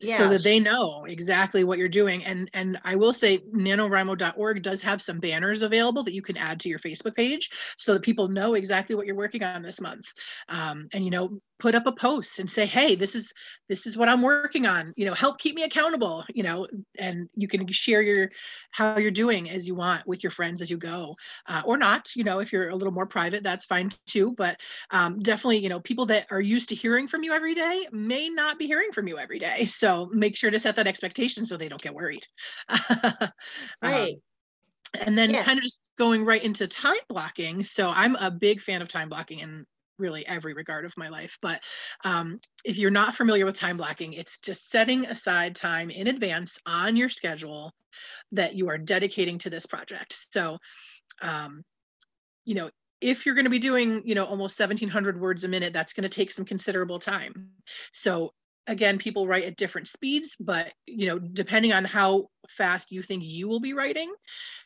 Yeah. 0.00 0.18
so 0.18 0.28
that 0.28 0.44
they 0.44 0.60
know 0.60 1.06
exactly 1.08 1.64
what 1.64 1.76
you're 1.76 1.88
doing 1.88 2.24
and 2.24 2.48
and 2.54 2.78
i 2.84 2.94
will 2.94 3.12
say 3.12 3.38
nanowrimo.org 3.52 4.62
does 4.62 4.80
have 4.80 5.02
some 5.02 5.18
banners 5.18 5.62
available 5.62 6.04
that 6.04 6.14
you 6.14 6.22
can 6.22 6.36
add 6.36 6.60
to 6.60 6.68
your 6.68 6.78
facebook 6.78 7.16
page 7.16 7.50
so 7.78 7.94
that 7.94 8.04
people 8.04 8.28
know 8.28 8.54
exactly 8.54 8.94
what 8.94 9.06
you're 9.06 9.16
working 9.16 9.42
on 9.42 9.60
this 9.60 9.80
month 9.80 10.06
um, 10.50 10.86
and 10.92 11.04
you 11.04 11.10
know 11.10 11.40
put 11.58 11.74
up 11.74 11.86
a 11.86 11.92
post 11.92 12.38
and 12.38 12.50
say 12.50 12.66
hey 12.66 12.94
this 12.94 13.14
is 13.14 13.32
this 13.68 13.86
is 13.86 13.96
what 13.96 14.08
i'm 14.08 14.22
working 14.22 14.66
on 14.66 14.92
you 14.96 15.04
know 15.04 15.14
help 15.14 15.38
keep 15.38 15.54
me 15.54 15.64
accountable 15.64 16.24
you 16.34 16.42
know 16.42 16.66
and 16.98 17.28
you 17.34 17.48
can 17.48 17.66
share 17.68 18.02
your 18.02 18.30
how 18.70 18.96
you're 18.96 19.10
doing 19.10 19.50
as 19.50 19.66
you 19.66 19.74
want 19.74 20.06
with 20.06 20.22
your 20.22 20.30
friends 20.30 20.62
as 20.62 20.70
you 20.70 20.76
go 20.76 21.14
uh, 21.46 21.62
or 21.64 21.76
not 21.76 22.14
you 22.14 22.24
know 22.24 22.38
if 22.38 22.52
you're 22.52 22.70
a 22.70 22.76
little 22.76 22.92
more 22.92 23.06
private 23.06 23.42
that's 23.42 23.64
fine 23.64 23.92
too 24.06 24.34
but 24.36 24.58
um, 24.90 25.18
definitely 25.18 25.58
you 25.58 25.68
know 25.68 25.80
people 25.80 26.06
that 26.06 26.26
are 26.30 26.40
used 26.40 26.68
to 26.68 26.74
hearing 26.74 27.08
from 27.08 27.22
you 27.22 27.32
every 27.32 27.54
day 27.54 27.86
may 27.92 28.28
not 28.28 28.58
be 28.58 28.66
hearing 28.66 28.92
from 28.92 29.08
you 29.08 29.18
every 29.18 29.38
day 29.38 29.66
so 29.68 30.08
make 30.12 30.36
sure 30.36 30.50
to 30.50 30.60
set 30.60 30.76
that 30.76 30.86
expectation 30.86 31.44
so 31.44 31.56
they 31.56 31.68
don't 31.68 31.82
get 31.82 31.94
worried 31.94 32.26
right 33.82 34.12
um, 34.12 34.20
and 35.00 35.18
then 35.18 35.30
yeah. 35.30 35.42
kind 35.42 35.58
of 35.58 35.62
just 35.62 35.78
going 35.98 36.24
right 36.24 36.44
into 36.44 36.66
time 36.68 36.94
blocking 37.08 37.64
so 37.64 37.90
i'm 37.90 38.14
a 38.16 38.30
big 38.30 38.60
fan 38.60 38.80
of 38.80 38.88
time 38.88 39.08
blocking 39.08 39.42
and 39.42 39.66
really 39.98 40.26
every 40.26 40.54
regard 40.54 40.84
of 40.84 40.96
my 40.96 41.08
life. 41.08 41.38
But 41.42 41.60
um, 42.04 42.40
if 42.64 42.76
you're 42.76 42.90
not 42.90 43.14
familiar 43.14 43.44
with 43.44 43.56
time 43.56 43.76
blocking, 43.76 44.12
it's 44.12 44.38
just 44.38 44.70
setting 44.70 45.06
aside 45.06 45.56
time 45.56 45.90
in 45.90 46.06
advance 46.06 46.58
on 46.66 46.96
your 46.96 47.08
schedule 47.08 47.72
that 48.32 48.54
you 48.54 48.68
are 48.68 48.78
dedicating 48.78 49.38
to 49.38 49.50
this 49.50 49.66
project. 49.66 50.26
So, 50.32 50.58
um, 51.22 51.62
you 52.44 52.54
know, 52.54 52.70
if 53.00 53.26
you're 53.26 53.34
going 53.34 53.44
to 53.44 53.50
be 53.50 53.58
doing, 53.58 54.02
you 54.04 54.14
know, 54.14 54.24
almost 54.24 54.58
1700 54.58 55.20
words 55.20 55.44
a 55.44 55.48
minute, 55.48 55.72
that's 55.72 55.92
going 55.92 56.02
to 56.02 56.08
take 56.08 56.32
some 56.32 56.44
considerable 56.44 56.98
time. 56.98 57.50
So 57.92 58.32
again 58.68 58.98
people 58.98 59.26
write 59.26 59.44
at 59.44 59.56
different 59.56 59.88
speeds 59.88 60.36
but 60.38 60.72
you 60.86 61.06
know 61.06 61.18
depending 61.18 61.72
on 61.72 61.84
how 61.84 62.26
fast 62.48 62.92
you 62.92 63.02
think 63.02 63.22
you 63.24 63.48
will 63.48 63.60
be 63.60 63.72
writing 63.72 64.12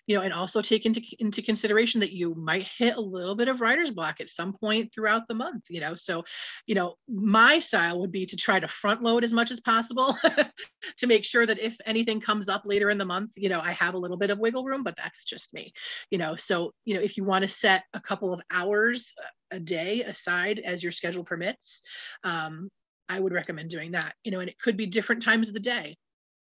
you 0.07 0.17
know 0.17 0.23
and 0.23 0.33
also 0.33 0.61
take 0.61 0.85
into 0.85 1.01
into 1.21 1.41
consideration 1.41 2.01
that 2.01 2.13
you 2.13 2.35
might 2.35 2.67
hit 2.79 2.97
a 2.97 3.01
little 3.01 3.35
bit 3.35 3.49
of 3.49 3.61
writer's 3.61 3.91
block 3.91 4.21
at 4.21 4.29
some 4.29 4.53
point 4.53 4.93
throughout 4.93 5.27
the 5.29 5.35
month 5.35 5.65
you 5.71 5.81
know? 5.81 5.95
So 5.95 6.25
you 6.67 6.75
know 6.75 6.95
my 7.09 7.61
style 7.61 8.01
would 8.01 8.13
be 8.13 8.27
to 8.27 8.37
try 8.37 8.61
to 8.61 8.69
front 8.69 9.03
load 9.03 9.25
as 9.25 9.33
much 9.33 9.51
as 9.51 9.61
possible 9.61 10.17
to 10.99 11.07
make 11.07 11.25
sure 11.25 11.47
that 11.47 11.61
if 11.61 11.77
anything 11.87 12.21
comes 12.21 12.49
up 12.49 12.63
later 12.65 12.91
in 12.91 12.99
the 12.99 13.05
month 13.05 13.31
you 13.37 13.49
know 13.49 13.61
i 13.61 13.73
have 13.73 13.95
a 13.95 13.99
little 13.99 14.19
bit 14.19 14.31
of 14.31 14.39
wiggle 14.39 14.65
room 14.65 14.83
but 14.83 14.97
that's 14.97 15.25
just 15.25 15.55
me 15.55 15.73
you 16.11 16.19
know? 16.19 16.37
So 16.37 16.73
you 16.85 16.95
know 16.95 17.01
if 17.01 17.17
you 17.17 17.25
want 17.25 17.43
to 17.43 17.49
set 17.49 17.85
a 17.95 18.01
couple 18.01 18.33
of 18.33 18.41
hours 18.51 19.15
a 19.51 19.61
day 19.61 20.03
aside 20.03 20.59
as 20.59 20.83
your 20.83 20.93
schedule 20.93 21.25
permits 21.25 21.83
um, 22.25 22.69
I 23.09 23.21
would 23.21 23.33
recommend 23.33 23.71
doing 23.71 23.93
that. 23.93 24.15
You 24.25 24.33
know, 24.33 24.41
and 24.41 24.49
it 24.49 24.59
could 24.59 24.77
be 24.77 24.87
different 24.87 25.23
times 25.23 25.49
of 25.49 25.55
the 25.55 25.61
day. 25.61 25.97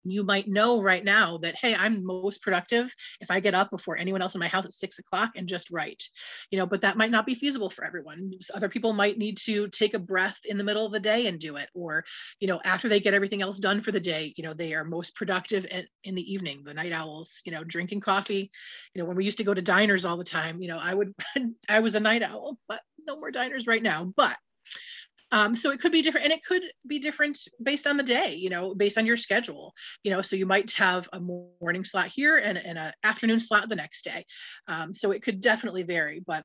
You 0.05 0.23
might 0.23 0.47
know 0.47 0.81
right 0.81 1.03
now 1.03 1.37
that, 1.39 1.55
hey, 1.55 1.75
I'm 1.75 2.05
most 2.05 2.41
productive 2.41 2.93
if 3.19 3.29
I 3.29 3.39
get 3.39 3.53
up 3.53 3.69
before 3.69 3.97
anyone 3.97 4.21
else 4.21 4.33
in 4.33 4.39
my 4.39 4.47
house 4.47 4.65
at 4.65 4.73
six 4.73 4.97
o'clock 4.97 5.31
and 5.35 5.47
just 5.47 5.71
write, 5.71 6.03
you 6.51 6.57
know, 6.57 6.65
but 6.65 6.81
that 6.81 6.97
might 6.97 7.11
not 7.11 7.25
be 7.25 7.35
feasible 7.35 7.69
for 7.69 7.83
everyone. 7.83 8.31
Other 8.53 8.69
people 8.69 8.93
might 8.93 9.17
need 9.17 9.37
to 9.39 9.67
take 9.67 9.93
a 9.93 9.99
breath 9.99 10.37
in 10.45 10.57
the 10.57 10.63
middle 10.63 10.85
of 10.85 10.93
the 10.93 10.99
day 10.99 11.27
and 11.27 11.37
do 11.37 11.57
it. 11.57 11.69
Or, 11.73 12.05
you 12.39 12.47
know, 12.47 12.61
after 12.63 12.87
they 12.87 13.01
get 13.01 13.13
everything 13.13 13.41
else 13.41 13.59
done 13.59 13.81
for 13.81 13.91
the 13.91 13.99
day, 13.99 14.33
you 14.37 14.43
know, 14.43 14.53
they 14.53 14.73
are 14.73 14.85
most 14.85 15.15
productive 15.15 15.65
in, 15.69 15.85
in 16.05 16.15
the 16.15 16.33
evening, 16.33 16.63
the 16.63 16.73
night 16.73 16.93
owls, 16.93 17.41
you 17.43 17.51
know, 17.51 17.63
drinking 17.63 17.99
coffee. 17.99 18.49
You 18.93 19.01
know, 19.01 19.05
when 19.05 19.17
we 19.17 19.25
used 19.25 19.39
to 19.39 19.43
go 19.43 19.53
to 19.53 19.61
diners 19.61 20.05
all 20.05 20.17
the 20.17 20.23
time, 20.23 20.61
you 20.61 20.69
know, 20.69 20.79
I 20.81 20.93
would, 20.93 21.13
I 21.69 21.79
was 21.81 21.95
a 21.95 21.99
night 21.99 22.23
owl, 22.23 22.57
but 22.69 22.79
no 23.05 23.19
more 23.19 23.31
diners 23.31 23.67
right 23.67 23.83
now. 23.83 24.13
But 24.15 24.37
um, 25.31 25.55
so 25.55 25.71
it 25.71 25.79
could 25.79 25.91
be 25.91 26.01
different 26.01 26.25
and 26.25 26.33
it 26.33 26.43
could 26.43 26.63
be 26.87 26.99
different 26.99 27.37
based 27.61 27.87
on 27.87 27.97
the 27.97 28.03
day, 28.03 28.35
you 28.35 28.49
know, 28.49 28.73
based 28.73 28.97
on 28.97 29.05
your 29.05 29.17
schedule, 29.17 29.73
you 30.03 30.11
know, 30.11 30.21
so 30.21 30.35
you 30.35 30.45
might 30.45 30.71
have 30.71 31.07
a 31.13 31.19
morning 31.19 31.83
slot 31.83 32.07
here 32.07 32.37
and, 32.37 32.57
and 32.57 32.77
an 32.77 32.93
afternoon 33.03 33.39
slot 33.39 33.69
the 33.69 33.75
next 33.75 34.03
day. 34.03 34.25
Um, 34.67 34.93
so 34.93 35.11
it 35.11 35.21
could 35.21 35.41
definitely 35.41 35.83
vary, 35.83 36.21
but 36.25 36.43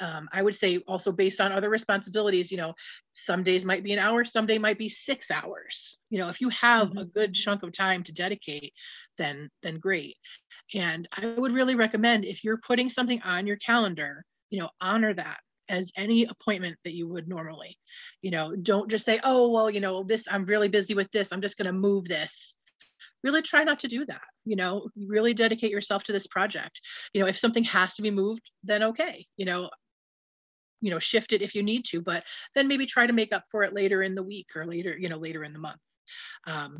um, 0.00 0.28
I 0.32 0.42
would 0.42 0.54
say 0.54 0.78
also 0.86 1.12
based 1.12 1.40
on 1.40 1.52
other 1.52 1.70
responsibilities, 1.70 2.50
you 2.50 2.56
know, 2.56 2.74
some 3.14 3.42
days 3.42 3.64
might 3.64 3.82
be 3.82 3.92
an 3.92 3.98
hour, 3.98 4.24
some 4.24 4.46
day 4.46 4.58
might 4.58 4.78
be 4.78 4.88
six 4.88 5.30
hours. 5.30 5.98
You 6.10 6.18
know, 6.18 6.28
if 6.28 6.40
you 6.40 6.50
have 6.50 6.88
mm-hmm. 6.88 6.98
a 6.98 7.04
good 7.06 7.34
chunk 7.34 7.62
of 7.62 7.72
time 7.72 8.02
to 8.04 8.12
dedicate, 8.12 8.72
then 9.16 9.48
then 9.62 9.78
great. 9.78 10.16
And 10.74 11.08
I 11.16 11.26
would 11.26 11.52
really 11.52 11.74
recommend 11.74 12.24
if 12.24 12.44
you're 12.44 12.60
putting 12.66 12.90
something 12.90 13.22
on 13.22 13.46
your 13.46 13.56
calendar, 13.56 14.24
you 14.50 14.60
know, 14.60 14.68
honor 14.80 15.14
that 15.14 15.38
as 15.68 15.92
any 15.96 16.24
appointment 16.24 16.76
that 16.84 16.94
you 16.94 17.08
would 17.08 17.28
normally. 17.28 17.78
You 18.22 18.30
know, 18.30 18.54
don't 18.56 18.90
just 18.90 19.04
say, 19.04 19.20
oh, 19.22 19.50
well, 19.50 19.70
you 19.70 19.80
know, 19.80 20.02
this, 20.02 20.24
I'm 20.30 20.44
really 20.44 20.68
busy 20.68 20.94
with 20.94 21.10
this. 21.12 21.32
I'm 21.32 21.42
just 21.42 21.56
going 21.56 21.66
to 21.66 21.72
move 21.72 22.06
this. 22.06 22.56
Really 23.24 23.42
try 23.42 23.64
not 23.64 23.80
to 23.80 23.88
do 23.88 24.04
that. 24.06 24.22
You 24.44 24.56
know, 24.56 24.88
really 24.96 25.34
dedicate 25.34 25.70
yourself 25.70 26.04
to 26.04 26.12
this 26.12 26.26
project. 26.26 26.80
You 27.12 27.20
know, 27.20 27.28
if 27.28 27.38
something 27.38 27.64
has 27.64 27.94
to 27.96 28.02
be 28.02 28.10
moved, 28.10 28.50
then 28.64 28.82
okay. 28.82 29.26
You 29.36 29.46
know, 29.46 29.70
you 30.80 30.90
know, 30.90 30.98
shift 30.98 31.32
it 31.32 31.42
if 31.42 31.54
you 31.54 31.62
need 31.62 31.84
to, 31.86 32.00
but 32.00 32.24
then 32.54 32.68
maybe 32.68 32.86
try 32.86 33.06
to 33.06 33.12
make 33.12 33.32
up 33.32 33.42
for 33.50 33.64
it 33.64 33.74
later 33.74 34.02
in 34.02 34.14
the 34.14 34.22
week 34.22 34.46
or 34.54 34.64
later, 34.64 34.96
you 34.96 35.08
know, 35.08 35.18
later 35.18 35.42
in 35.42 35.52
the 35.52 35.58
month. 35.58 35.80
Um, 36.46 36.78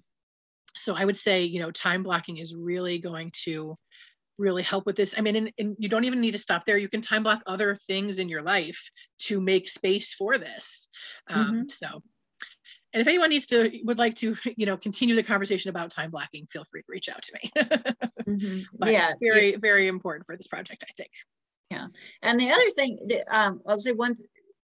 so 0.76 0.94
I 0.94 1.04
would 1.04 1.16
say, 1.16 1.42
you 1.44 1.60
know, 1.60 1.70
time 1.70 2.02
blocking 2.04 2.38
is 2.38 2.54
really 2.54 2.98
going 2.98 3.32
to 3.44 3.76
really 4.38 4.62
help 4.62 4.86
with 4.86 4.96
this. 4.96 5.14
I 5.16 5.20
mean, 5.20 5.36
and, 5.36 5.52
and, 5.58 5.76
you 5.78 5.88
don't 5.88 6.04
even 6.04 6.20
need 6.20 6.32
to 6.32 6.38
stop 6.38 6.64
there. 6.64 6.78
You 6.78 6.88
can 6.88 7.00
time 7.00 7.22
block 7.22 7.42
other 7.46 7.74
things 7.86 8.18
in 8.18 8.28
your 8.28 8.42
life 8.42 8.80
to 9.20 9.40
make 9.40 9.68
space 9.68 10.14
for 10.14 10.38
this. 10.38 10.88
Um, 11.28 11.46
mm-hmm. 11.46 11.62
So, 11.68 12.02
and 12.94 13.00
if 13.00 13.06
anyone 13.06 13.30
needs 13.30 13.46
to 13.46 13.70
would 13.84 13.98
like 13.98 14.14
to, 14.16 14.36
you 14.56 14.66
know, 14.66 14.76
continue 14.76 15.14
the 15.14 15.22
conversation 15.22 15.68
about 15.68 15.90
time 15.90 16.10
blocking, 16.10 16.46
feel 16.46 16.64
free 16.70 16.82
to 16.82 16.86
reach 16.88 17.08
out 17.08 17.22
to 17.22 17.32
me. 17.34 17.52
mm-hmm. 17.56 18.88
yeah, 18.88 19.12
very, 19.20 19.52
yeah. 19.52 19.58
very 19.60 19.88
important 19.88 20.26
for 20.26 20.36
this 20.36 20.46
project, 20.46 20.84
I 20.88 20.92
think. 20.96 21.10
Yeah, 21.70 21.88
and 22.22 22.40
the 22.40 22.50
other 22.50 22.70
thing 22.70 22.98
that 23.08 23.24
um, 23.36 23.60
I'll 23.66 23.78
say 23.78 23.92
one. 23.92 24.14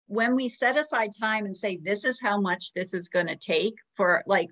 When 0.07 0.35
we 0.35 0.50
set 0.50 0.76
aside 0.76 1.11
time 1.19 1.47
and 1.47 1.57
say 1.57 1.78
this 1.83 2.04
is 2.04 2.21
how 2.23 2.38
much 2.38 2.75
this 2.75 2.93
is 2.93 3.09
going 3.09 3.26
to 3.26 3.37
take 3.37 3.75
for 3.97 4.23
like 4.26 4.50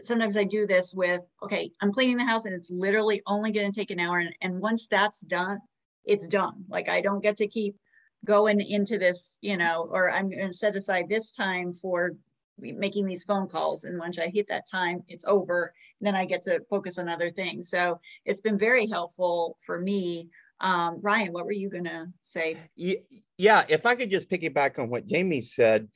sometimes 0.00 0.36
I 0.36 0.44
do 0.44 0.66
this 0.66 0.94
with, 0.94 1.22
okay, 1.42 1.70
I'm 1.80 1.92
cleaning 1.92 2.16
the 2.16 2.24
house 2.24 2.44
and 2.44 2.54
it's 2.54 2.70
literally 2.70 3.22
only 3.26 3.52
going 3.52 3.70
to 3.70 3.80
take 3.80 3.90
an 3.90 4.00
hour. 4.00 4.18
And, 4.18 4.34
and 4.42 4.60
once 4.60 4.86
that's 4.86 5.20
done, 5.20 5.58
it's 6.04 6.28
done. 6.28 6.64
Like 6.68 6.88
I 6.88 7.00
don't 7.00 7.22
get 7.22 7.36
to 7.36 7.46
keep 7.46 7.76
going 8.24 8.60
into 8.60 8.98
this, 8.98 9.38
you 9.40 9.56
know, 9.56 9.88
or 9.90 10.10
I'm 10.10 10.28
going 10.28 10.48
to 10.48 10.52
set 10.52 10.76
aside 10.76 11.08
this 11.08 11.30
time 11.30 11.72
for 11.72 12.12
making 12.58 13.06
these 13.06 13.24
phone 13.24 13.46
calls. 13.46 13.84
And 13.84 13.98
once 13.98 14.18
I 14.18 14.28
hit 14.28 14.48
that 14.48 14.68
time, 14.68 15.02
it's 15.08 15.24
over. 15.24 15.72
then 16.00 16.16
I 16.16 16.24
get 16.24 16.42
to 16.44 16.60
focus 16.68 16.98
on 16.98 17.08
other 17.08 17.30
things. 17.30 17.70
So 17.70 18.00
it's 18.24 18.40
been 18.40 18.58
very 18.58 18.86
helpful 18.86 19.56
for 19.60 19.80
me. 19.80 20.28
Um, 20.60 20.98
Ryan, 21.00 21.32
what 21.32 21.46
were 21.46 21.52
you 21.52 21.70
going 21.70 21.84
to 21.84 22.06
say? 22.20 22.56
Yeah, 22.76 23.64
if 23.68 23.86
I 23.86 23.94
could 23.94 24.10
just 24.10 24.28
piggyback 24.28 24.78
on 24.78 24.90
what 24.90 25.04
Jaime 25.08 25.40
said, 25.40 25.88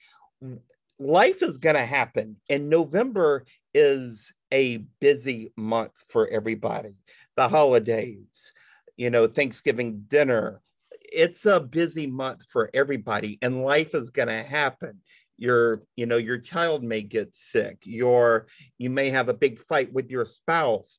life 1.02 1.42
is 1.42 1.58
going 1.58 1.76
to 1.76 1.84
happen 1.84 2.36
and 2.48 2.70
november 2.70 3.44
is 3.74 4.32
a 4.52 4.78
busy 5.00 5.50
month 5.56 5.92
for 6.08 6.28
everybody. 6.28 6.94
The 7.36 7.48
holidays 7.48 8.52
you 8.96 9.10
know 9.10 9.26
thanksgiving 9.26 10.04
dinner 10.08 10.60
it's 11.00 11.46
a 11.46 11.58
busy 11.58 12.06
month 12.06 12.42
for 12.50 12.70
everybody 12.74 13.38
and 13.42 13.64
life 13.64 13.94
is 13.94 14.10
going 14.10 14.28
to 14.28 14.42
happen. 14.42 15.00
Your 15.38 15.82
you 15.96 16.06
know 16.06 16.18
your 16.18 16.38
child 16.38 16.84
may 16.84 17.00
get 17.00 17.34
sick 17.34 17.78
your 17.82 18.46
you 18.78 18.90
may 18.90 19.10
have 19.10 19.28
a 19.28 19.34
big 19.34 19.58
fight 19.58 19.92
with 19.92 20.10
your 20.10 20.26
spouse 20.26 20.98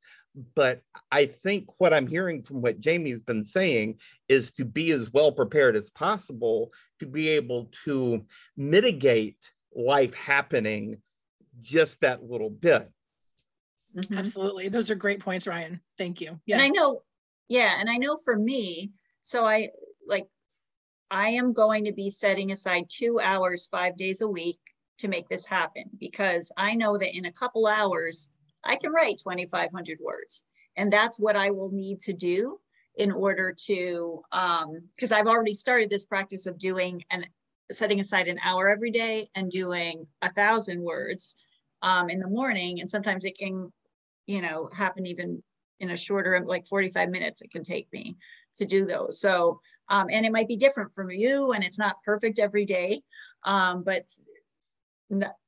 but 0.55 0.81
i 1.11 1.25
think 1.25 1.69
what 1.77 1.93
i'm 1.93 2.07
hearing 2.07 2.41
from 2.41 2.61
what 2.61 2.83
jaime's 2.83 3.21
been 3.21 3.43
saying 3.43 3.95
is 4.27 4.51
to 4.51 4.65
be 4.65 4.91
as 4.91 5.13
well 5.13 5.31
prepared 5.31 5.75
as 5.75 5.91
possible 5.91 6.73
to 6.99 7.05
be 7.05 7.29
able 7.29 7.69
to 7.85 8.25
mitigate 8.57 9.53
life 9.75 10.13
happening 10.13 11.01
just 11.61 12.01
that 12.01 12.23
little 12.23 12.49
bit. 12.49 12.89
Mm-hmm. 13.95 14.17
absolutely. 14.17 14.69
Those 14.69 14.89
are 14.89 14.95
great 14.95 15.19
points 15.19 15.45
ryan. 15.47 15.79
Thank 15.97 16.21
you. 16.21 16.39
Yeah 16.45 16.55
and 16.55 16.63
i 16.63 16.69
know 16.69 17.01
yeah 17.47 17.75
and 17.79 17.89
i 17.89 17.97
know 17.97 18.17
for 18.17 18.35
me 18.35 18.91
so 19.21 19.45
i 19.45 19.69
like 20.07 20.27
I 21.13 21.29
am 21.29 21.53
going 21.53 21.85
to 21.85 21.93
be 21.93 22.09
setting 22.09 22.51
aside 22.51 22.85
two 22.89 23.19
hours, 23.19 23.67
five 23.71 23.95
days 23.95 24.21
a 24.21 24.27
week 24.27 24.57
to 24.97 25.07
make 25.07 25.29
this 25.29 25.45
happen 25.45 25.83
because 25.99 26.51
I 26.57 26.73
know 26.73 26.97
that 26.97 27.15
in 27.15 27.25
a 27.25 27.31
couple 27.31 27.67
hours, 27.67 28.29
I 28.63 28.77
can 28.77 28.91
write 28.91 29.19
2,500 29.19 29.99
words. 30.01 30.45
And 30.75 30.91
that's 30.91 31.19
what 31.19 31.35
I 31.35 31.51
will 31.51 31.69
need 31.71 31.99
to 32.01 32.13
do 32.13 32.59
in 32.95 33.11
order 33.11 33.55
to, 33.65 34.23
because 34.31 35.11
um, 35.11 35.17
I've 35.17 35.27
already 35.27 35.53
started 35.53 35.91
this 35.91 36.07
practice 36.07 36.47
of 36.47 36.57
doing 36.57 37.03
and 37.11 37.27
setting 37.71 37.99
aside 37.99 38.27
an 38.27 38.39
hour 38.43 38.69
every 38.69 38.91
day 38.91 39.29
and 39.35 39.49
doing 39.49 40.05
a 40.21 40.31
thousand 40.31 40.81
words 40.81 41.35
um, 41.81 42.09
in 42.09 42.19
the 42.19 42.27
morning. 42.27 42.79
And 42.79 42.89
sometimes 42.89 43.25
it 43.25 43.37
can, 43.37 43.71
you 44.25 44.41
know, 44.41 44.69
happen 44.75 45.05
even 45.05 45.43
in 45.79 45.91
a 45.91 45.97
shorter, 45.97 46.41
like 46.45 46.67
45 46.67 47.09
minutes, 47.09 47.41
it 47.41 47.51
can 47.51 47.63
take 47.63 47.87
me 47.91 48.15
to 48.55 48.65
do 48.65 48.85
those. 48.85 49.19
So 49.19 49.59
um, 49.89 50.07
and 50.09 50.25
it 50.25 50.31
might 50.31 50.47
be 50.47 50.55
different 50.55 50.93
from 50.93 51.11
you 51.11 51.51
and 51.51 51.63
it's 51.63 51.77
not 51.77 52.01
perfect 52.03 52.39
every 52.39 52.65
day. 52.65 53.01
Um, 53.43 53.83
but, 53.83 54.05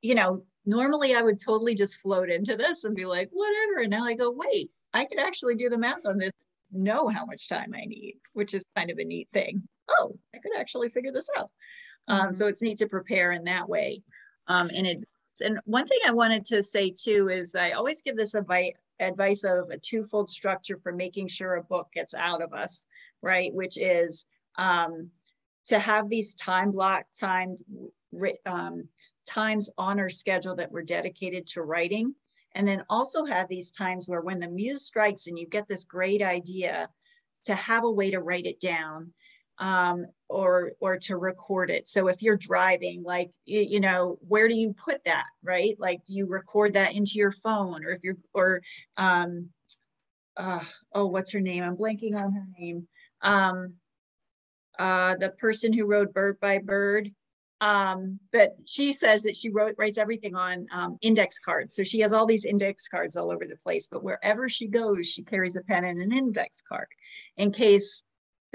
you 0.02 0.16
know, 0.16 0.44
normally 0.66 1.16
I 1.16 1.22
would 1.22 1.40
totally 1.40 1.76
just 1.76 2.02
float 2.02 2.30
into 2.30 2.56
this 2.56 2.84
and 2.84 2.96
be 2.96 3.06
like, 3.06 3.30
whatever. 3.32 3.82
And 3.82 3.92
now 3.92 4.04
I 4.04 4.14
go, 4.14 4.32
wait, 4.32 4.72
I 4.94 5.06
could 5.06 5.20
actually 5.20 5.56
do 5.56 5.70
the 5.70 5.78
math 5.78 6.06
on 6.06 6.18
this, 6.18 6.32
know 6.72 7.08
how 7.08 7.26
much 7.26 7.48
time 7.48 7.74
I 7.74 7.86
need, 7.86 8.16
which 8.34 8.54
is 8.54 8.64
kind 8.76 8.92
of 8.92 8.98
a 8.98 9.06
neat 9.06 9.30
thing. 9.34 9.64
Oh, 10.00 10.18
I 10.34 10.40
could 10.40 10.58
actually 10.58 10.90
figure 10.90 11.12
this 11.12 11.30
out. 11.38 11.50
Um, 12.08 12.34
so 12.34 12.48
it's 12.48 12.62
neat 12.62 12.78
to 12.80 12.88
prepare 12.88 13.32
in 13.32 13.44
that 13.46 13.68
way. 13.68 14.04
Um, 14.48 14.70
in 14.70 14.86
advance. 14.86 15.08
And 15.44 15.60
one 15.66 15.88
thing 15.88 16.00
I 16.08 16.12
wanted 16.12 16.46
to 16.48 16.64
say 16.64 16.92
too 16.92 17.30
is 17.30 17.56
I 17.56 17.72
always 17.72 18.02
give 18.02 18.16
this 18.16 18.36
advice 18.36 18.72
advice 19.00 19.44
of 19.44 19.70
a 19.70 19.78
twofold 19.78 20.30
structure 20.30 20.80
for 20.82 20.94
making 20.94 21.28
sure 21.28 21.56
a 21.56 21.64
book 21.64 21.90
gets 21.94 22.14
out 22.14 22.42
of 22.42 22.54
us, 22.54 22.88
right? 23.22 23.54
Which 23.54 23.78
is 23.78 24.26
um, 24.58 25.10
to 25.66 25.80
have 25.80 26.10
these 26.10 26.34
time 26.36 26.72
block 26.72 27.06
time 27.20 27.58
um, 28.46 28.88
times 29.28 29.70
on 29.78 30.00
our 30.00 30.10
schedule 30.10 30.56
that 30.56 30.72
we're 30.72 30.84
dedicated 30.84 31.48
to 31.48 31.64
writing. 31.64 32.14
And 32.54 32.66
then 32.66 32.84
also 32.90 33.26
have 33.26 33.50
these 33.50 33.72
times 33.72 34.08
where 34.08 34.22
when 34.22 34.40
the 34.40 34.48
muse 34.48 34.86
strikes 34.86 35.28
and 35.28 35.38
you 35.38 35.46
get 35.48 35.68
this 35.68 35.84
great 35.84 36.22
idea 36.22 36.88
to 37.44 37.56
have 37.56 37.84
a 37.84 37.92
way 37.92 38.12
to 38.12 38.22
write 38.22 38.46
it 38.46 38.62
down 38.62 39.12
um, 39.60 40.06
or 40.30 40.72
or 40.80 40.98
to 40.98 41.18
record 41.18 41.70
it. 41.70 41.88
So 41.88 42.08
if 42.08 42.22
you're 42.22 42.38
driving, 42.38 43.04
like 43.04 43.32
you, 43.46 43.80
know, 43.80 44.18
where 44.28 44.48
do 44.48 44.56
you 44.56 44.74
put 44.74 45.04
that, 45.06 45.26
right? 45.44 45.76
Like, 45.80 46.04
do 46.06 46.14
you 46.14 46.28
record 46.28 46.74
that 46.74 46.94
into 46.94 47.14
your 47.16 47.32
phone, 47.32 47.86
or 47.86 47.92
if 47.92 48.04
you're 48.04 48.18
or 48.34 48.62
um, 48.98 49.50
uh, 50.38 50.64
oh, 50.94 51.06
what's 51.06 51.32
her 51.32 51.42
name? 51.42 51.64
I'm 51.64 51.78
blanking 51.78 52.16
on 52.16 52.34
her 52.34 52.46
name. 52.58 52.88
Um, 53.22 53.76
uh, 54.78 55.16
the 55.16 55.30
person 55.30 55.72
who 55.72 55.86
wrote 55.86 56.14
Bird 56.14 56.40
by 56.40 56.60
Bird. 56.60 57.12
Um, 57.62 58.20
but 58.34 58.56
she 58.66 58.92
says 58.92 59.24
that 59.24 59.36
she 59.36 59.50
wrote 59.50 59.76
writes 59.78 59.98
everything 59.98 60.36
on 60.36 60.68
um, 60.74 60.98
index 61.02 61.40
cards. 61.40 61.74
So 61.74 61.84
she 61.84 62.02
has 62.02 62.12
all 62.12 62.26
these 62.26 62.44
index 62.44 62.88
cards 62.90 63.16
all 63.16 63.32
over 63.32 63.46
the 63.46 63.56
place. 63.56 63.88
But 63.88 64.04
wherever 64.04 64.50
she 64.50 64.68
goes, 64.68 65.08
she 65.08 65.24
carries 65.24 65.56
a 65.56 65.62
pen 65.62 65.86
and 65.86 66.02
an 66.02 66.12
index 66.12 66.62
card 66.68 66.88
in 67.38 67.54
case 67.54 68.04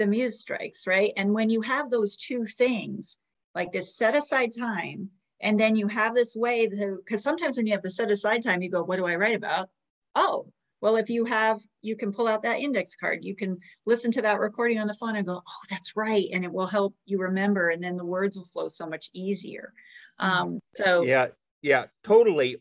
the 0.01 0.07
muse 0.07 0.39
strikes, 0.39 0.87
right? 0.87 1.13
And 1.15 1.31
when 1.33 1.49
you 1.49 1.61
have 1.61 1.89
those 1.89 2.17
two 2.17 2.45
things, 2.45 3.17
like 3.53 3.71
this 3.71 3.95
set 3.95 4.15
aside 4.15 4.51
time, 4.57 5.09
and 5.41 5.59
then 5.59 5.75
you 5.75 5.87
have 5.87 6.15
this 6.15 6.35
way 6.35 6.67
because 6.67 7.23
sometimes 7.23 7.57
when 7.57 7.67
you 7.67 7.73
have 7.73 7.83
the 7.83 7.91
set 7.91 8.09
aside 8.09 8.43
time, 8.43 8.61
you 8.61 8.69
go, 8.69 8.83
what 8.83 8.97
do 8.97 9.05
I 9.05 9.15
write 9.15 9.35
about? 9.35 9.69
Oh, 10.15 10.47
well, 10.81 10.95
if 10.95 11.09
you 11.09 11.25
have, 11.25 11.61
you 11.83 11.95
can 11.95 12.11
pull 12.11 12.27
out 12.27 12.41
that 12.41 12.59
index 12.59 12.95
card. 12.95 13.19
You 13.21 13.35
can 13.35 13.59
listen 13.85 14.11
to 14.13 14.21
that 14.23 14.39
recording 14.39 14.79
on 14.79 14.87
the 14.87 14.95
phone 14.95 15.15
and 15.15 15.25
go, 15.25 15.41
oh, 15.47 15.63
that's 15.69 15.95
right. 15.95 16.27
And 16.33 16.43
it 16.43 16.51
will 16.51 16.65
help 16.65 16.95
you 17.05 17.19
remember. 17.19 17.69
And 17.69 17.83
then 17.83 17.95
the 17.95 18.05
words 18.05 18.35
will 18.35 18.45
flow 18.45 18.67
so 18.67 18.87
much 18.87 19.09
easier. 19.13 19.73
Um, 20.17 20.59
so, 20.73 21.03
yeah, 21.03 21.27
yeah, 21.61 21.85
totally. 22.03 22.57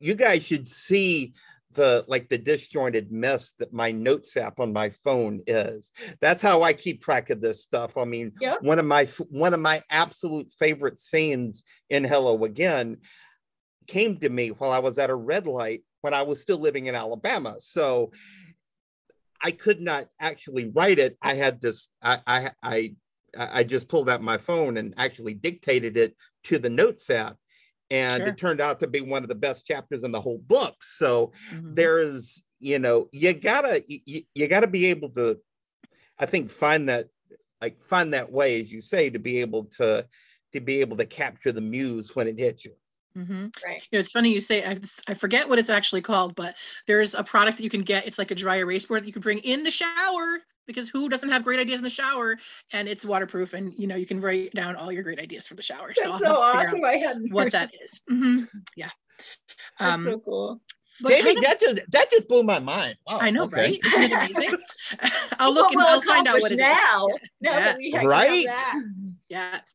You 0.00 0.14
guys 0.14 0.44
should 0.44 0.68
see 0.68 1.34
the 1.74 2.04
like 2.08 2.28
the 2.28 2.38
disjointed 2.38 3.12
mess 3.12 3.52
that 3.58 3.72
my 3.72 3.92
notes 3.92 4.36
app 4.36 4.58
on 4.58 4.72
my 4.72 4.90
phone 4.90 5.40
is. 5.46 5.92
That's 6.20 6.42
how 6.42 6.62
i 6.62 6.72
keep 6.72 7.02
track 7.02 7.30
of 7.30 7.40
this 7.40 7.62
stuff. 7.62 7.96
I 7.96 8.04
mean 8.04 8.32
one 8.62 8.78
of 8.78 8.86
my 8.86 9.06
one 9.28 9.54
of 9.54 9.60
my 9.60 9.82
absolute 9.90 10.50
favorite 10.58 10.98
scenes 10.98 11.62
in 11.88 12.04
hello 12.04 12.44
again 12.44 12.98
came 13.86 14.16
to 14.18 14.28
me 14.28 14.48
while 14.48 14.72
i 14.72 14.78
was 14.78 14.98
at 14.98 15.10
a 15.10 15.14
red 15.14 15.46
light 15.46 15.82
when 16.00 16.14
i 16.14 16.22
was 16.22 16.40
still 16.40 16.58
living 16.58 16.86
in 16.86 16.94
alabama. 16.94 17.56
So 17.58 18.12
i 19.42 19.50
could 19.50 19.80
not 19.80 20.08
actually 20.18 20.70
write 20.74 20.98
it. 20.98 21.16
I 21.22 21.34
had 21.34 21.60
this 21.60 21.88
i 22.02 22.18
i 22.26 22.50
i, 22.62 22.94
I 23.36 23.64
just 23.64 23.88
pulled 23.88 24.08
out 24.08 24.22
my 24.22 24.38
phone 24.38 24.76
and 24.76 24.94
actually 24.96 25.34
dictated 25.34 25.96
it 25.96 26.16
to 26.44 26.58
the 26.58 26.70
notes 26.70 27.08
app 27.10 27.36
and 27.90 28.22
sure. 28.22 28.28
it 28.28 28.38
turned 28.38 28.60
out 28.60 28.80
to 28.80 28.86
be 28.86 29.00
one 29.00 29.22
of 29.22 29.28
the 29.28 29.34
best 29.34 29.66
chapters 29.66 30.04
in 30.04 30.12
the 30.12 30.20
whole 30.20 30.38
book 30.38 30.82
so 30.82 31.32
mm-hmm. 31.52 31.74
there's 31.74 32.42
you 32.58 32.78
know 32.78 33.08
you 33.12 33.32
gotta 33.32 33.82
you, 33.86 34.22
you 34.34 34.48
gotta 34.48 34.66
be 34.66 34.86
able 34.86 35.08
to 35.08 35.38
i 36.18 36.26
think 36.26 36.50
find 36.50 36.88
that 36.88 37.08
like 37.60 37.82
find 37.84 38.14
that 38.14 38.30
way 38.30 38.60
as 38.60 38.70
you 38.70 38.80
say 38.80 39.10
to 39.10 39.18
be 39.18 39.40
able 39.40 39.64
to 39.64 40.06
to 40.52 40.60
be 40.60 40.80
able 40.80 40.96
to 40.96 41.06
capture 41.06 41.52
the 41.52 41.60
muse 41.60 42.14
when 42.14 42.26
it 42.26 42.38
hits 42.38 42.64
you 42.64 42.72
Mm-hmm. 43.16 43.46
Right. 43.64 43.82
You 43.90 43.96
know, 43.96 43.98
it's 43.98 44.12
funny 44.12 44.32
you 44.32 44.40
say 44.40 44.64
I, 44.64 44.78
I 45.08 45.14
forget 45.14 45.48
what 45.48 45.58
it's 45.58 45.70
actually 45.70 46.02
called, 46.02 46.34
but 46.34 46.54
there's 46.86 47.14
a 47.14 47.24
product 47.24 47.56
that 47.58 47.64
you 47.64 47.70
can 47.70 47.82
get. 47.82 48.06
It's 48.06 48.18
like 48.18 48.30
a 48.30 48.34
dry 48.34 48.58
erase 48.58 48.86
board 48.86 49.02
that 49.02 49.06
you 49.06 49.12
can 49.12 49.22
bring 49.22 49.38
in 49.38 49.64
the 49.64 49.70
shower 49.70 50.40
because 50.66 50.88
who 50.88 51.08
doesn't 51.08 51.28
have 51.30 51.42
great 51.42 51.58
ideas 51.58 51.80
in 51.80 51.84
the 51.84 51.90
shower? 51.90 52.38
And 52.72 52.88
it's 52.88 53.04
waterproof, 53.04 53.52
and 53.52 53.74
you 53.76 53.86
know 53.86 53.96
you 53.96 54.06
can 54.06 54.20
write 54.20 54.54
down 54.54 54.76
all 54.76 54.92
your 54.92 55.02
great 55.02 55.18
ideas 55.18 55.46
for 55.46 55.54
the 55.54 55.62
shower. 55.62 55.88
That's 55.88 56.18
so, 56.18 56.24
so 56.24 56.40
awesome! 56.40 56.84
I 56.84 56.96
hadn't 56.96 57.32
what 57.32 57.52
that 57.52 57.72
is. 57.82 58.00
Mm-hmm. 58.10 58.44
Yeah. 58.76 58.90
That's 59.78 59.94
um, 59.94 60.04
so 60.04 60.18
cool. 60.20 60.60
Jaime, 61.06 61.34
that 61.42 61.60
just 61.60 61.80
that 61.90 62.10
just 62.10 62.28
blew 62.28 62.42
my 62.42 62.58
mind. 62.58 62.96
Wow, 63.06 63.18
I 63.20 63.30
know, 63.30 63.44
okay. 63.44 63.56
right? 63.56 63.80
Isn't 63.84 64.02
it 64.02 64.12
amazing? 64.12 64.58
I'll 65.38 65.52
look 65.52 65.72
and 65.72 65.80
I'll 65.80 66.02
find 66.02 66.28
out 66.28 66.40
what 66.40 66.52
it 66.52 66.56
now. 66.56 67.06
Is. 67.08 67.14
Now 67.40 67.52
yeah. 67.52 67.60
that 67.60 67.76
we 67.78 67.90
have 67.92 68.04
right? 68.04 68.46
Yes. 69.28 69.74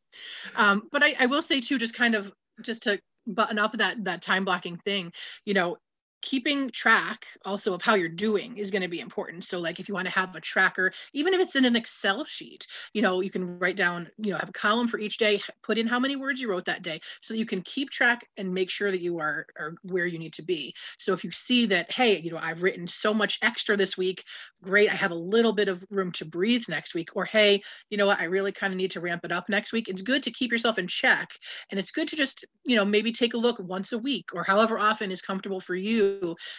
Um, 0.56 0.88
but 0.92 1.04
I, 1.04 1.16
I 1.20 1.26
will 1.26 1.42
say 1.42 1.62
too, 1.62 1.78
just 1.78 1.94
kind 1.94 2.16
of 2.16 2.32
just 2.62 2.84
to 2.84 3.00
button 3.28 3.60
up 3.60 3.74
that 3.78 4.04
that 4.04 4.22
time 4.22 4.46
blocking 4.46 4.78
thing 4.78 5.12
you 5.46 5.54
know 5.54 5.78
keeping 6.26 6.70
track 6.72 7.26
also 7.46 7.74
of 7.74 7.82
how 7.82 7.96
you're 7.96 8.10
doing 8.10 8.58
is 8.58 8.72
going 8.72 8.82
to 8.82 8.88
be 8.88 9.00
important. 9.00 9.46
So 9.46 9.60
like 9.60 9.80
if 9.80 9.88
you 9.88 9.94
want 9.94 10.08
to 10.08 10.14
have 10.14 10.36
a 10.36 10.42
tracker 10.42 10.92
even 11.14 11.34
if 11.34 11.40
it's 11.40 11.56
in 11.56 11.66
an 11.66 11.76
excel 11.76 12.26
sheet 12.26 12.68
you 12.94 13.02
know 13.02 13.22
you 13.22 13.30
can 13.30 13.58
write 13.60 13.78
down 13.78 14.10
you 14.18 14.32
know 14.32 14.38
have 14.38 14.50
a 14.50 14.54
column 14.54 14.88
for 14.88 15.00
each 15.00 15.18
day 15.18 15.42
put 15.64 15.78
in 15.78 15.88
how 15.88 16.00
many 16.00 16.16
words 16.16 16.42
you 16.42 16.50
wrote 16.50 16.66
that 16.66 16.82
day 16.82 17.00
so 17.22 17.34
you 17.34 17.46
can 17.46 17.62
keep 17.62 17.90
track 17.90 18.28
and 18.38 18.54
make 18.54 18.70
sure 18.70 18.92
that 18.92 19.02
you 19.02 19.20
are, 19.20 19.46
are 19.58 19.76
where 19.84 20.06
you 20.06 20.20
need 20.20 20.34
to 20.34 20.44
be. 20.44 20.74
So 20.98 21.14
if 21.14 21.24
you 21.24 21.32
see 21.32 21.66
that 21.68 21.92
hey 21.92 22.20
you 22.20 22.32
know 22.32 22.40
i've 22.42 22.64
written 22.64 22.88
so 22.88 23.14
much 23.14 23.40
extra 23.42 23.78
this 23.78 23.98
week 23.98 24.24
great 24.64 24.92
i 24.92 24.96
have 24.96 25.12
a 25.12 25.16
little 25.16 25.54
bit 25.54 25.68
of 25.68 25.86
room 25.90 26.12
to 26.14 26.26
breathe 26.26 26.64
next 26.68 26.96
week 26.96 27.10
or 27.16 27.26
hey 27.26 27.62
you 27.90 27.98
know 27.98 28.08
what 28.08 28.20
i 28.20 28.26
really 28.26 28.52
kind 28.52 28.74
of 28.74 28.78
need 28.78 28.92
to 28.92 29.00
ramp 29.00 29.24
it 29.24 29.32
up 29.32 29.48
next 29.48 29.72
week 29.72 29.88
it's 29.88 30.02
good 30.02 30.24
to 30.24 30.32
keep 30.32 30.52
yourself 30.52 30.78
in 30.78 30.88
check. 30.88 31.30
And 31.70 31.80
it's 31.80 31.92
good 31.92 32.08
to 32.10 32.16
just 32.16 32.46
you 32.64 32.76
know 32.76 32.86
maybe 32.86 33.12
take 33.12 33.34
a 33.34 33.38
look 33.38 33.60
once 33.60 33.92
a 33.92 33.98
week 33.98 34.30
or 34.34 34.44
however 34.44 34.80
often 34.80 35.12
is 35.12 35.22
comfortable 35.22 35.62
for 35.62 35.76
you 35.76 36.15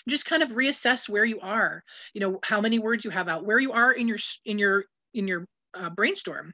just 0.08 0.26
kind 0.26 0.42
of 0.42 0.50
reassess 0.50 1.08
where 1.08 1.24
you 1.24 1.40
are 1.40 1.82
you 2.14 2.20
know 2.20 2.38
how 2.42 2.60
many 2.60 2.78
words 2.78 3.04
you 3.04 3.10
have 3.10 3.28
out 3.28 3.44
where 3.44 3.58
you 3.58 3.72
are 3.72 3.92
in 3.92 4.08
your 4.08 4.18
in 4.44 4.58
your 4.58 4.84
in 5.14 5.26
your 5.26 5.46
uh, 5.74 5.90
brainstorm 5.90 6.52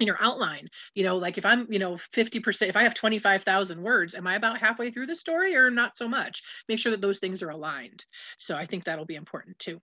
in 0.00 0.06
your 0.06 0.16
outline. 0.20 0.68
You 0.94 1.04
know 1.04 1.16
like 1.16 1.38
if 1.38 1.46
i'm 1.46 1.66
you 1.70 1.78
know 1.78 1.96
50% 2.14 2.68
if 2.68 2.76
i 2.76 2.82
have 2.82 2.94
25000 2.94 3.82
words 3.82 4.14
am 4.14 4.26
i 4.26 4.34
about 4.34 4.58
halfway 4.58 4.90
through 4.90 5.06
the 5.06 5.16
story 5.16 5.54
or 5.54 5.70
not 5.70 5.96
so 5.96 6.08
much? 6.08 6.42
Make 6.68 6.78
sure 6.78 6.90
that 6.92 7.00
those 7.00 7.18
things 7.18 7.42
are 7.42 7.50
aligned. 7.50 8.04
So 8.38 8.56
i 8.56 8.66
think 8.66 8.84
that'll 8.84 9.04
be 9.04 9.14
important 9.14 9.58
too. 9.58 9.80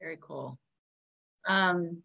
Very 0.00 0.18
cool. 0.20 0.58
Um 1.46 2.02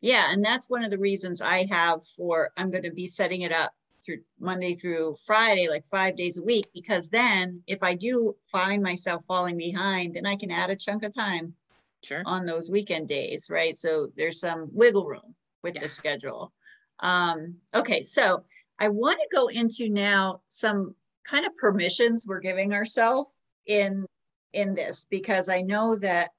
yeah 0.00 0.32
and 0.32 0.44
that's 0.44 0.70
one 0.70 0.82
of 0.84 0.90
the 0.90 0.98
reasons 0.98 1.40
i 1.40 1.66
have 1.70 2.00
for 2.16 2.50
i'm 2.56 2.70
going 2.70 2.84
to 2.84 2.90
be 2.90 3.06
setting 3.06 3.42
it 3.42 3.52
up 3.52 3.72
through 4.10 4.22
Monday 4.38 4.74
through 4.74 5.16
Friday, 5.26 5.68
like 5.68 5.84
five 5.90 6.16
days 6.16 6.38
a 6.38 6.42
week, 6.42 6.66
because 6.74 7.08
then 7.08 7.62
if 7.66 7.82
I 7.82 7.94
do 7.94 8.34
find 8.50 8.82
myself 8.82 9.24
falling 9.26 9.56
behind, 9.56 10.14
then 10.14 10.26
I 10.26 10.36
can 10.36 10.50
add 10.50 10.70
a 10.70 10.76
chunk 10.76 11.02
of 11.02 11.14
time 11.14 11.54
Sure. 12.02 12.22
on 12.24 12.46
those 12.46 12.70
weekend 12.70 13.08
days, 13.08 13.48
right? 13.50 13.76
So 13.76 14.08
there's 14.16 14.40
some 14.40 14.70
wiggle 14.72 15.06
room 15.06 15.34
with 15.62 15.74
Yeah. 15.74 15.82
the 15.82 15.88
schedule. 15.88 16.52
Um, 17.00 17.56
okay, 17.74 18.02
so 18.02 18.44
I 18.78 18.88
want 18.88 19.18
to 19.20 19.28
go 19.36 19.48
into 19.48 19.88
now 19.90 20.40
some 20.48 20.94
kind 21.24 21.44
of 21.46 21.54
permissions 21.56 22.26
we're 22.26 22.40
giving 22.40 22.72
ourselves 22.72 23.30
in 23.66 24.06
in 24.52 24.74
this 24.74 25.06
because 25.08 25.48
I 25.48 25.60
know 25.60 25.96
that 25.98 26.30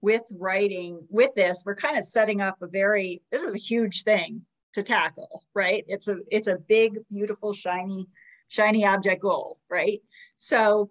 with 0.00 0.24
writing 0.36 1.06
with 1.08 1.32
this, 1.36 1.62
we're 1.64 1.76
kind 1.76 1.96
of 1.96 2.04
setting 2.04 2.40
up 2.40 2.60
a 2.62 2.66
very 2.66 3.22
this 3.30 3.42
is 3.42 3.54
a 3.54 3.58
huge 3.58 4.02
thing 4.02 4.44
to 4.74 4.82
tackle, 4.82 5.44
right? 5.54 5.84
It's 5.88 6.08
a 6.08 6.18
it's 6.30 6.46
a 6.46 6.56
big, 6.56 6.98
beautiful, 7.08 7.52
shiny, 7.52 8.06
shiny 8.48 8.84
object 8.84 9.22
goal, 9.22 9.58
right? 9.68 10.00
So 10.36 10.90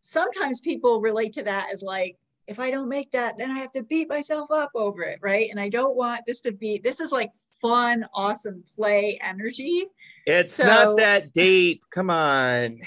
sometimes 0.00 0.60
people 0.60 1.00
relate 1.00 1.32
to 1.34 1.42
that 1.44 1.68
as 1.72 1.82
like 1.82 2.16
if 2.46 2.60
I 2.60 2.70
don't 2.70 2.88
make 2.88 3.10
that, 3.12 3.36
then 3.38 3.50
I 3.50 3.58
have 3.58 3.72
to 3.72 3.82
beat 3.82 4.08
myself 4.08 4.50
up 4.50 4.70
over 4.74 5.02
it, 5.02 5.18
right? 5.22 5.48
And 5.50 5.58
I 5.58 5.68
don't 5.68 5.96
want 5.96 6.22
this 6.26 6.40
to 6.42 6.52
be, 6.52 6.78
this 6.78 7.00
is 7.00 7.10
like 7.10 7.30
fun, 7.60 8.04
awesome 8.12 8.62
play 8.74 9.18
energy, 9.22 9.86
It's 10.26 10.52
So- 10.52 10.66
not 10.66 10.96
that 10.98 11.32
deep. 11.32 11.82
Come 11.90 12.10
on. 12.10 12.80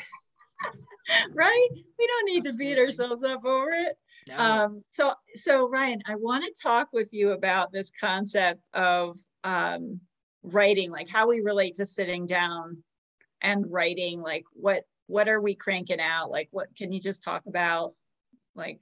right? 1.33 1.67
We 1.71 2.07
don't 2.07 2.25
need 2.25 2.43
to 2.43 2.53
beat 2.55 2.77
ourselves 2.77 3.23
up 3.23 3.45
over 3.45 3.69
it. 3.71 3.97
No. 4.27 4.37
Um, 4.37 4.83
so, 4.91 5.13
so 5.35 5.69
Ryan, 5.69 6.01
I 6.05 6.15
want 6.15 6.43
to 6.43 6.61
talk 6.61 6.89
with 6.91 7.09
you 7.11 7.31
about 7.31 7.71
this 7.71 7.91
concept 7.99 8.67
of 8.73 9.17
um, 9.47 10.01
writing, 10.43 10.91
like 10.91 11.07
how 11.07 11.27
we 11.27 11.39
relate 11.39 11.75
to 11.75 11.85
sitting 11.85 12.25
down 12.25 12.83
and 13.41 13.71
writing. 13.71 14.21
Like, 14.21 14.43
what 14.51 14.83
what 15.07 15.29
are 15.29 15.39
we 15.39 15.55
cranking 15.55 16.01
out? 16.01 16.29
Like, 16.29 16.49
what 16.51 16.67
can 16.75 16.91
you 16.91 16.99
just 16.99 17.23
talk 17.23 17.43
about, 17.47 17.93
like 18.55 18.81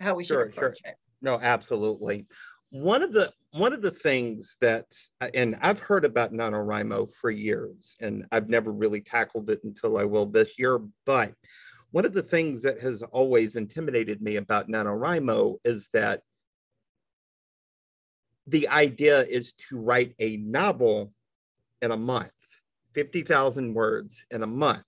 how 0.00 0.14
we 0.14 0.24
should 0.24 0.34
Sure, 0.34 0.50
sure. 0.50 0.64
approach 0.64 0.80
it? 0.84 0.96
No, 1.20 1.38
absolutely. 1.38 2.26
One 2.70 3.02
of 3.02 3.12
the 3.12 3.30
one 3.52 3.74
of 3.74 3.82
the 3.82 3.90
things 3.90 4.56
that 4.62 4.86
and 5.34 5.58
I've 5.60 5.80
heard 5.80 6.06
about 6.06 6.32
NaNoWriMo 6.32 7.12
for 7.12 7.30
years, 7.30 7.96
and 8.00 8.26
I've 8.32 8.48
never 8.48 8.72
really 8.72 9.02
tackled 9.02 9.50
it 9.50 9.62
until 9.64 9.98
I 9.98 10.04
will 10.04 10.24
this 10.24 10.58
year. 10.58 10.80
But 11.04 11.34
one 11.90 12.06
of 12.06 12.14
the 12.14 12.22
things 12.22 12.62
that 12.62 12.80
has 12.80 13.02
always 13.02 13.56
intimidated 13.56 14.22
me 14.22 14.36
about 14.36 14.68
NaNoWriMo 14.68 15.56
is 15.64 15.90
that 15.92 16.22
the 18.46 18.68
idea 18.68 19.20
is 19.20 19.52
to 19.68 19.78
write 19.78 20.14
a 20.18 20.36
novel 20.38 21.12
in 21.82 21.90
a 21.90 21.96
month, 21.96 22.32
50,000 22.94 23.74
words 23.74 24.24
in 24.30 24.42
a 24.42 24.46
month. 24.46 24.82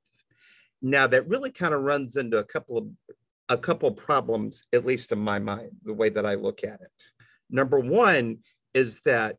Now 0.80 1.06
that 1.06 1.28
really 1.28 1.50
kind 1.50 1.74
of 1.74 1.82
runs 1.82 2.16
into 2.16 2.38
a 2.38 2.44
couple 2.44 2.78
of 2.78 2.88
a 3.48 3.58
couple 3.58 3.90
problems, 3.92 4.64
at 4.72 4.86
least 4.86 5.12
in 5.12 5.18
my 5.18 5.38
mind, 5.38 5.72
the 5.82 5.92
way 5.92 6.08
that 6.08 6.24
I 6.24 6.34
look 6.34 6.64
at 6.64 6.80
it. 6.80 7.04
Number 7.50 7.78
one 7.78 8.38
is 8.72 9.00
that 9.00 9.36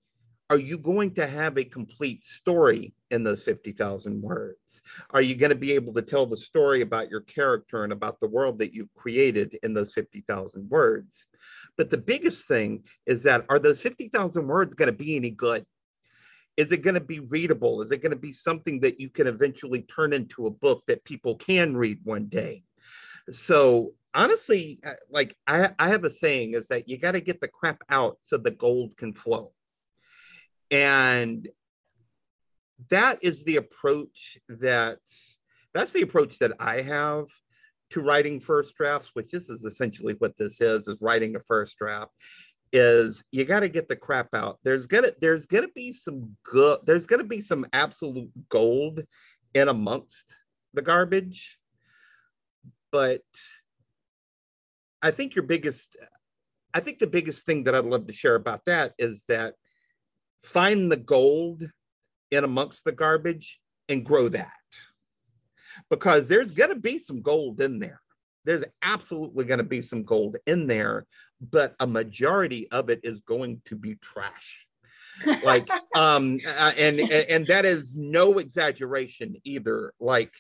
are 0.50 0.58
you 0.58 0.78
going 0.78 1.16
to 1.16 1.26
have 1.26 1.58
a 1.58 1.64
complete 1.64 2.24
story 2.24 2.94
in 3.10 3.24
those 3.24 3.42
50,000 3.42 4.22
words? 4.22 4.82
Are 5.10 5.22
you 5.22 5.36
going 5.36 5.50
to 5.50 5.56
be 5.56 5.72
able 5.72 5.94
to 5.94 6.02
tell 6.02 6.28
the 6.28 6.38
story 6.38 6.82
about 6.82 7.10
your 7.10 7.22
character 7.22 7.84
and 7.84 7.94
about 7.94 8.20
the 8.20 8.28
world 8.28 8.60
that 8.60 8.74
you've 8.74 8.94
created 8.94 9.58
in 9.64 9.74
those 9.74 9.94
50,000 9.94 10.70
words? 10.70 11.26
But 11.78 11.90
the 11.90 11.98
biggest 11.98 12.48
thing 12.48 12.84
is 13.06 13.24
that 13.24 13.46
are 13.50 13.60
those 13.60 13.82
50,000 13.82 14.48
words 14.48 14.74
going 14.74 14.92
to 14.92 14.98
be 14.98 15.16
any 15.16 15.32
good? 15.32 15.66
Is 16.56 16.72
it 16.72 16.84
going 16.84 16.94
to 16.94 17.02
be 17.02 17.20
readable? 17.20 17.82
Is 17.82 17.92
it 17.92 18.02
going 18.02 18.12
to 18.12 18.18
be 18.18 18.32
something 18.32 18.80
that 18.82 19.00
you 19.00 19.10
can 19.10 19.26
eventually 19.26 19.82
turn 19.84 20.14
into 20.14 20.46
a 20.46 20.52
book 20.52 20.84
that 20.88 21.04
people 21.04 21.36
can 21.36 21.76
read 21.76 22.00
one 22.04 22.28
day? 22.28 22.64
So 23.32 23.94
honestly, 24.14 24.80
uh, 24.86 24.94
like 25.10 25.36
I, 25.48 25.72
I 25.80 25.90
have 25.90 26.04
a 26.04 26.10
saying 26.10 26.54
is 26.54 26.68
that 26.68 26.88
you 26.88 26.98
got 26.98 27.14
to 27.14 27.22
get 27.22 27.42
the 27.42 27.48
crap 27.48 27.82
out 27.90 28.18
so 28.22 28.38
the 28.38 28.52
gold 28.52 28.96
can 28.98 29.14
flow. 29.14 29.52
And 30.70 31.48
that 32.90 33.20
is 33.24 33.44
the 33.44 33.58
approach 33.58 34.38
that 34.50 35.00
that's 35.74 35.92
the 35.92 36.02
approach 36.02 36.40
that 36.40 36.54
I 36.60 36.82
have 36.82 37.28
to 37.94 38.02
writing 38.02 38.40
first 38.40 38.76
drafts, 38.76 39.12
which 39.14 39.32
this 39.32 39.50
is 39.50 39.64
essentially 39.64 40.16
what 40.20 40.38
this 40.38 40.62
is, 40.62 40.88
is 40.88 40.98
writing 41.02 41.36
a 41.36 41.40
first 41.40 41.78
draft 41.78 42.12
is 42.76 43.24
you 43.32 43.46
got 43.46 43.60
to 43.60 43.70
get 43.70 43.88
the 43.88 43.96
crap 43.96 44.34
out. 44.34 44.58
There's 44.64 44.88
gonna 44.88 45.12
there's 45.22 45.46
gonna 45.46 45.68
be 45.76 45.92
some 45.92 46.36
good 46.44 46.80
there's 46.86 47.06
gonna 47.06 47.24
be 47.24 47.40
some 47.40 47.66
absolute 47.72 48.32
gold 48.50 49.04
in 49.54 49.68
amongst 49.68 50.34
the 50.74 50.82
garbage 50.82 51.60
but 52.94 53.24
I 55.02 55.10
think 55.10 55.34
your 55.34 55.44
biggest, 55.44 55.98
I 56.76 56.80
think 56.80 57.00
the 57.00 57.08
biggest 57.08 57.44
thing 57.44 57.64
that 57.64 57.74
I'd 57.74 57.86
love 57.86 58.06
to 58.06 58.14
share 58.14 58.36
about 58.36 58.64
that 58.68 58.94
is 59.00 59.26
that 59.30 59.56
find 60.44 60.92
the 60.92 60.98
gold 60.98 61.64
in 62.30 62.44
amongst 62.44 62.86
the 62.86 62.92
garbage 62.92 63.60
and 63.90 64.06
grow 64.06 64.30
that. 64.30 64.54
Because 65.90 66.28
there's 66.28 66.52
going 66.52 66.70
to 66.70 66.80
be 66.80 66.98
some 66.98 67.22
gold 67.22 67.62
in 67.62 67.80
there. 67.80 68.02
There's 68.46 68.66
absolutely 68.82 69.46
going 69.46 69.60
to 69.60 69.64
be 69.64 69.82
some 69.82 70.04
gold 70.04 70.38
in 70.46 70.68
there, 70.68 71.06
but 71.42 71.76
a 71.80 71.88
majority 71.88 72.70
of 72.72 72.90
it 72.90 73.00
is 73.04 73.20
going 73.22 73.62
to 73.66 73.76
be 73.76 73.96
trash. 73.96 74.68
like 75.46 75.64
um 75.96 76.40
uh, 76.58 76.72
and 76.76 77.00
and 77.00 77.46
that 77.46 77.66
is 77.66 77.96
no 77.96 78.40
exaggeration 78.40 79.36
either 79.44 79.94
like 80.00 80.34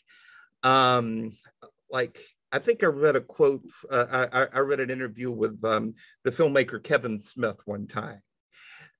um 0.63 1.31
like 1.91 2.19
I 2.53 2.59
think 2.59 2.83
I 2.83 2.87
read 2.87 3.15
a 3.15 3.21
quote. 3.21 3.65
Uh, 3.89 4.27
I, 4.31 4.45
I 4.53 4.59
read 4.59 4.79
an 4.79 4.91
interview 4.91 5.31
with 5.31 5.59
um, 5.65 5.95
the 6.23 6.29
filmmaker 6.29 6.81
Kevin 6.83 7.17
Smith 7.17 7.59
one 7.65 7.87
time 7.87 8.21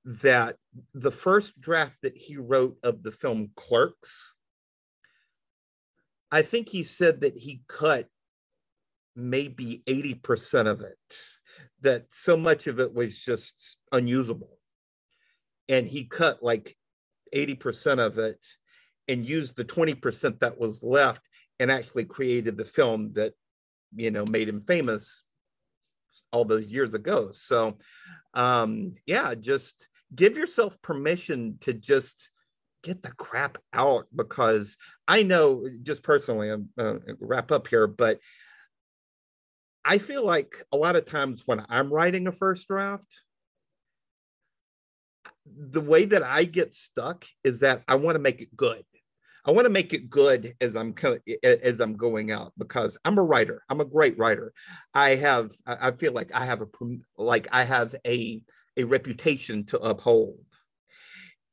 that 0.05 0.55
the 0.95 1.11
first 1.11 1.61
draft 1.61 1.95
that 2.01 2.17
he 2.17 2.35
wrote 2.37 2.77
of 2.81 3.03
the 3.03 3.11
film 3.11 3.51
Clerks, 3.55 4.32
I 6.33 6.41
think 6.41 6.67
he 6.67 6.83
said 6.83 7.21
that 7.21 7.37
he 7.37 7.61
cut 7.67 8.09
maybe 9.15 9.83
80% 9.85 10.65
of 10.65 10.81
it, 10.81 10.97
that 11.81 12.07
so 12.09 12.35
much 12.35 12.65
of 12.65 12.79
it 12.79 12.91
was 12.91 13.19
just 13.19 13.77
unusable. 13.91 14.57
And 15.69 15.85
he 15.85 16.05
cut 16.05 16.41
like 16.41 16.75
80% 17.35 17.99
of 17.99 18.17
it 18.17 18.43
and 19.07 19.23
used 19.23 19.55
the 19.55 19.63
20% 19.63 20.39
that 20.39 20.59
was 20.59 20.81
left 20.81 21.21
and 21.59 21.71
actually 21.71 22.05
created 22.05 22.57
the 22.57 22.65
film 22.65 23.13
that 23.13 23.33
you 23.95 24.09
know 24.09 24.25
made 24.25 24.49
him 24.49 24.63
famous 24.65 25.21
all 26.31 26.45
those 26.45 26.65
years 26.65 26.95
ago 26.95 27.31
so 27.31 27.77
um 28.33 28.95
yeah 29.05 29.35
just 29.35 29.87
give 30.15 30.35
yourself 30.35 30.81
permission 30.81 31.57
to 31.61 31.73
just 31.73 32.29
get 32.83 33.01
the 33.01 33.11
crap 33.11 33.57
out 33.73 34.05
because 34.15 34.77
i 35.07 35.23
know 35.23 35.65
just 35.81 36.03
personally 36.03 36.49
i'm 36.49 36.69
uh, 36.77 36.95
wrap 37.19 37.51
up 37.51 37.67
here 37.67 37.87
but 37.87 38.19
i 39.83 39.97
feel 39.97 40.23
like 40.23 40.55
a 40.71 40.77
lot 40.77 40.95
of 40.95 41.05
times 41.05 41.43
when 41.45 41.65
i'm 41.69 41.91
writing 41.91 42.27
a 42.27 42.31
first 42.31 42.67
draft 42.67 43.21
the 45.45 45.81
way 45.81 46.05
that 46.05 46.23
i 46.23 46.43
get 46.43 46.73
stuck 46.73 47.25
is 47.43 47.61
that 47.61 47.81
i 47.87 47.95
want 47.95 48.15
to 48.15 48.19
make 48.19 48.41
it 48.41 48.55
good 48.55 48.83
I 49.45 49.51
want 49.51 49.65
to 49.65 49.69
make 49.69 49.93
it 49.93 50.09
good 50.09 50.55
as 50.61 50.75
I'm 50.75 50.95
as 51.43 51.81
I'm 51.81 51.97
going 51.97 52.31
out 52.31 52.53
because 52.57 52.97
I'm 53.03 53.17
a 53.17 53.23
writer. 53.23 53.61
I'm 53.69 53.81
a 53.81 53.85
great 53.85 54.17
writer. 54.17 54.53
I 54.93 55.15
have 55.15 55.51
I 55.67 55.91
feel 55.91 56.13
like 56.13 56.31
I 56.33 56.45
have 56.45 56.61
a 56.61 56.67
like 57.17 57.49
I 57.51 57.63
have 57.63 57.93
a 58.07 58.41
a 58.77 58.85
reputation 58.85 59.65
to 59.65 59.79
uphold. 59.79 60.39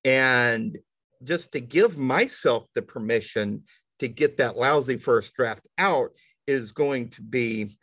And 0.04 0.78
just 1.22 1.52
to 1.52 1.60
give 1.60 1.98
myself 1.98 2.66
the 2.74 2.82
permission 2.82 3.62
to 3.98 4.08
get 4.08 4.38
that 4.38 4.56
lousy 4.56 4.96
first 4.96 5.34
draft 5.34 5.68
out 5.78 6.10
is 6.46 6.72
going 6.72 7.08
to 7.10 7.22
be 7.22 7.76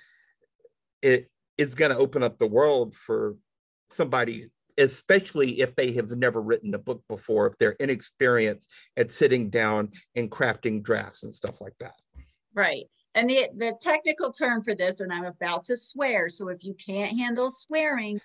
it 1.01 1.29
is 1.57 1.75
going 1.75 1.91
to 1.91 1.97
open 1.97 2.23
up 2.23 2.37
the 2.37 2.47
world 2.47 2.95
for 2.95 3.35
somebody 3.91 4.49
especially 4.77 5.61
if 5.61 5.75
they 5.75 5.91
have 5.91 6.11
never 6.11 6.41
written 6.41 6.73
a 6.73 6.79
book 6.79 7.03
before, 7.09 7.47
if 7.47 7.57
they're 7.57 7.75
inexperienced 7.79 8.71
at 8.95 9.11
sitting 9.11 9.49
down 9.49 9.91
and 10.15 10.29
crafting 10.29 10.83
drafts 10.83 11.23
and 11.23 11.33
stuff 11.33 11.59
like 11.61 11.73
that. 11.79 11.95
Right. 12.53 12.83
And 13.15 13.29
the, 13.29 13.49
the 13.55 13.73
technical 13.81 14.31
term 14.31 14.63
for 14.63 14.75
this, 14.75 14.99
and 14.99 15.11
I'm 15.11 15.25
about 15.25 15.65
to 15.65 15.77
swear, 15.77 16.29
so 16.29 16.49
if 16.49 16.63
you 16.63 16.75
can't 16.75 17.17
handle 17.17 17.49
swearing 17.49 18.19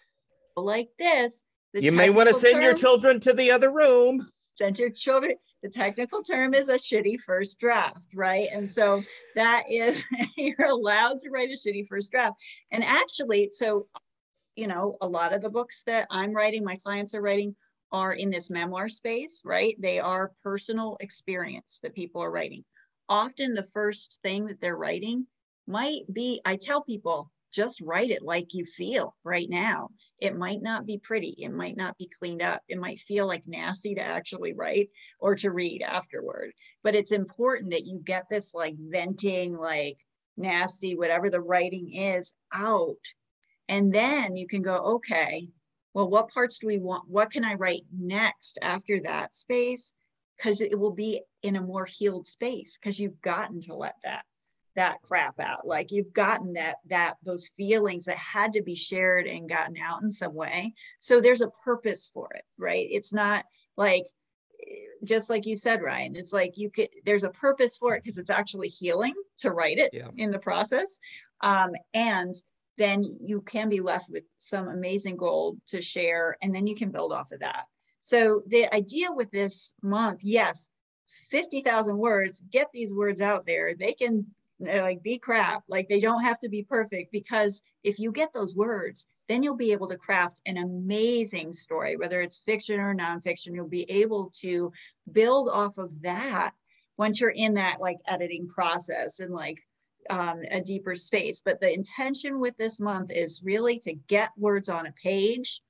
like 0.57 0.89
this, 0.99 1.43
you 1.73 1.93
may 1.93 2.11
want 2.11 2.29
to 2.29 2.35
send 2.35 2.55
term, 2.55 2.63
your 2.63 2.75
children 2.75 3.19
to 3.21 3.33
the 3.33 3.51
other 3.51 3.73
room. 3.73 4.29
Send 4.55 4.79
your 4.79 4.91
children. 4.91 5.35
The 5.63 5.71
technical 5.71 6.23
term 6.23 6.55
is 6.55 6.69
a 6.69 6.75
shitty 6.75 7.19
first 7.21 7.59
draft, 7.59 8.09
right? 8.15 8.49
And 8.53 8.69
so 8.69 9.03
that 9.35 9.65
is, 9.71 10.05
you're 10.37 10.69
allowed 10.69 11.19
to 11.21 11.31
write 11.31 11.49
a 11.51 11.53
shitty 11.53 11.87
first 11.87 12.11
draft. 12.11 12.37
And 12.71 12.85
actually, 12.85 13.49
so 13.53 13.87
you 14.57 14.67
know, 14.67 14.97
a 15.01 15.09
lot 15.09 15.33
of 15.33 15.43
the 15.43 15.51
books 15.51 15.83
that 15.85 16.07
I'm 16.11 16.33
writing, 16.33 16.65
my 16.65 16.77
clients 16.77 17.15
are 17.15 17.23
writing, 17.23 17.55
are 17.91 18.13
in 18.13 18.31
this 18.31 18.51
memoir 18.51 18.89
space, 18.89 19.43
right? 19.45 19.77
They 19.81 19.99
are 19.99 20.33
personal 20.43 20.97
experience 21.01 21.79
that 21.83 21.95
people 21.95 22.23
are 22.23 22.31
writing. 22.31 22.65
Often 23.09 23.55
the 23.55 23.63
first 23.63 24.19
thing 24.23 24.47
that 24.47 24.61
they're 24.61 24.77
writing 24.77 25.27
might 25.67 26.03
be, 26.13 26.41
I 26.45 26.57
tell 26.57 26.83
people, 26.83 27.31
just 27.53 27.81
write 27.81 28.11
it 28.11 28.23
like 28.23 28.55
you 28.55 28.65
feel 28.65 29.15
right 29.25 29.49
now. 29.49 29.91
It 30.21 30.37
might 30.37 30.63
not 30.63 30.87
be 30.87 30.99
pretty. 30.99 31.37
It 31.39 31.53
might 31.53 31.77
not 31.77 31.97
be 31.99 32.09
cleaned 32.19 32.43
up. 32.43 32.63
It 32.69 32.79
might 32.79 33.01
feel 33.01 33.27
like 33.27 33.43
nasty 33.47 33.95
to 33.95 34.03
actually 34.03 34.55
write 34.55 34.89
or 35.21 35.35
to 35.37 35.51
read 35.51 35.83
afterward. 35.83 36.53
But 36.83 36.95
it's 36.95 37.13
important 37.13 37.73
that 37.73 37.87
you 37.87 38.01
get 38.05 38.25
this 38.31 38.55
like 38.55 38.75
venting, 38.79 39.55
like 39.57 39.99
nasty, 40.37 40.97
whatever 40.97 41.29
the 41.29 41.41
writing 41.41 41.93
is, 41.93 42.35
out. 42.53 42.97
And 43.69 43.93
then 43.93 44.37
you 44.37 44.47
can 44.47 44.63
go, 44.63 44.77
okay, 44.97 45.49
well, 45.95 46.09
what 46.09 46.29
parts 46.29 46.59
do 46.59 46.67
we 46.67 46.79
want? 46.79 47.05
What 47.09 47.31
can 47.31 47.45
I 47.45 47.55
write 47.55 47.83
next 47.97 48.59
after 48.63 49.01
that 49.01 49.35
space? 49.35 49.93
Because 50.37 50.61
it 50.61 50.79
will 50.79 50.93
be 50.93 51.21
in 51.43 51.57
a 51.57 51.63
more 51.63 51.85
healed 51.85 52.27
space 52.27 52.79
because 52.81 52.99
you've 52.99 53.21
gotten 53.21 53.61
to 53.63 53.75
let 53.75 53.97
that 54.05 54.25
that 54.75 55.03
crap 55.03 55.39
out 55.39 55.67
like 55.67 55.91
you've 55.91 56.13
gotten 56.13 56.55
that 56.55 56.77
that 56.87 57.17
those 57.25 57.51
feelings 57.57 58.07
that 58.07 58.17
had 58.17 58.53
to 58.53 58.63
be 58.63 58.75
shared 58.75 59.27
and 59.27 59.49
gotten 59.49 59.77
out 59.77 60.03
in 60.03 60.11
some 60.11 60.35
way. 60.35 60.73
So 60.99 61.21
there's 61.21 61.43
a 61.43 61.51
purpose 61.65 62.11
for 62.13 62.29
it 62.35 62.45
right? 62.59 62.87
It's 62.91 63.13
not 63.13 63.45
like 63.77 64.05
just 65.03 65.29
like 65.29 65.45
you 65.45 65.57
said 65.57 65.83
ryan 65.83 66.15
it's 66.15 66.33
like 66.33 66.57
you 66.57 66.71
could 66.71 66.89
there's 67.05 67.25
a 67.25 67.31
purpose 67.31 67.77
for 67.77 67.97
it 67.97 68.03
because 68.05 68.17
it's 68.17 68.31
actually 68.31 68.69
healing 68.69 69.13
to 69.37 69.51
write 69.51 69.77
it 69.77 69.91
yeah. 69.93 70.07
in 70.17 70.31
the 70.31 70.39
process 70.39 71.01
um, 71.41 71.73
and 71.95 72.33
then 72.79 73.03
you 73.03 73.41
can 73.43 73.69
be 73.69 73.81
left 73.81 74.09
with 74.11 74.25
some 74.39 74.69
amazing 74.69 75.17
gold 75.17 75.59
to 75.67 75.83
share 75.83 76.37
and 76.43 76.55
then 76.55 76.67
you 76.67 76.75
can 76.75 76.91
build 76.91 77.13
off 77.13 77.33
of 77.33 77.41
that. 77.41 77.65
So 78.01 78.43
the 78.47 78.73
idea 78.75 79.09
with 79.13 79.31
this 79.31 79.75
month 79.83 80.21
yes 80.23 80.69
50,000 81.31 81.97
words 81.97 82.43
get 82.51 82.69
these 82.73 82.93
words 82.93 83.21
out 83.21 83.47
there. 83.47 83.75
They 83.75 83.93
can 83.93 84.27
like 84.63 85.03
be 85.03 85.19
crap 85.19 85.63
like 85.69 85.89
they 85.89 86.01
don't 86.01 86.23
have 86.23 86.39
to 86.39 86.49
be 86.49 86.63
perfect 86.63 87.13
because 87.13 87.63
if 87.83 87.99
you 87.99 88.13
get 88.13 88.33
those 88.33 88.55
words 88.55 89.09
then 89.29 89.43
you'll 89.43 89.57
be 89.57 89.73
able 89.73 89.87
to 89.87 89.97
craft 89.97 90.41
an 90.47 90.59
amazing 90.59 91.53
story 91.53 91.97
whether 91.97 92.21
it's 92.21 92.43
fiction 92.47 92.81
or 92.81 92.95
nonfiction 92.95 93.55
you'll 93.55 93.69
be 93.69 93.91
able 93.91 94.31
to 94.35 94.73
build 95.13 95.49
off 95.49 95.79
of 95.79 95.91
that 96.03 96.53
once 96.97 97.21
you're 97.21 97.31
in 97.31 97.55
that 97.55 97.81
like 97.81 97.99
editing 98.07 98.47
process 98.49 99.21
and 99.21 99.33
like 99.33 99.59
um, 100.11 100.43
a 100.51 100.61
deeper 100.61 100.95
space. 100.95 101.43
But 101.45 101.61
the 101.61 101.73
intention 101.73 102.41
with 102.41 102.57
this 102.57 102.81
month 102.81 103.11
is 103.13 103.43
really 103.45 103.79
to 103.81 103.95
get 103.95 104.31
words 104.37 104.69
on 104.69 104.87
a 104.87 104.93
page 104.93 105.63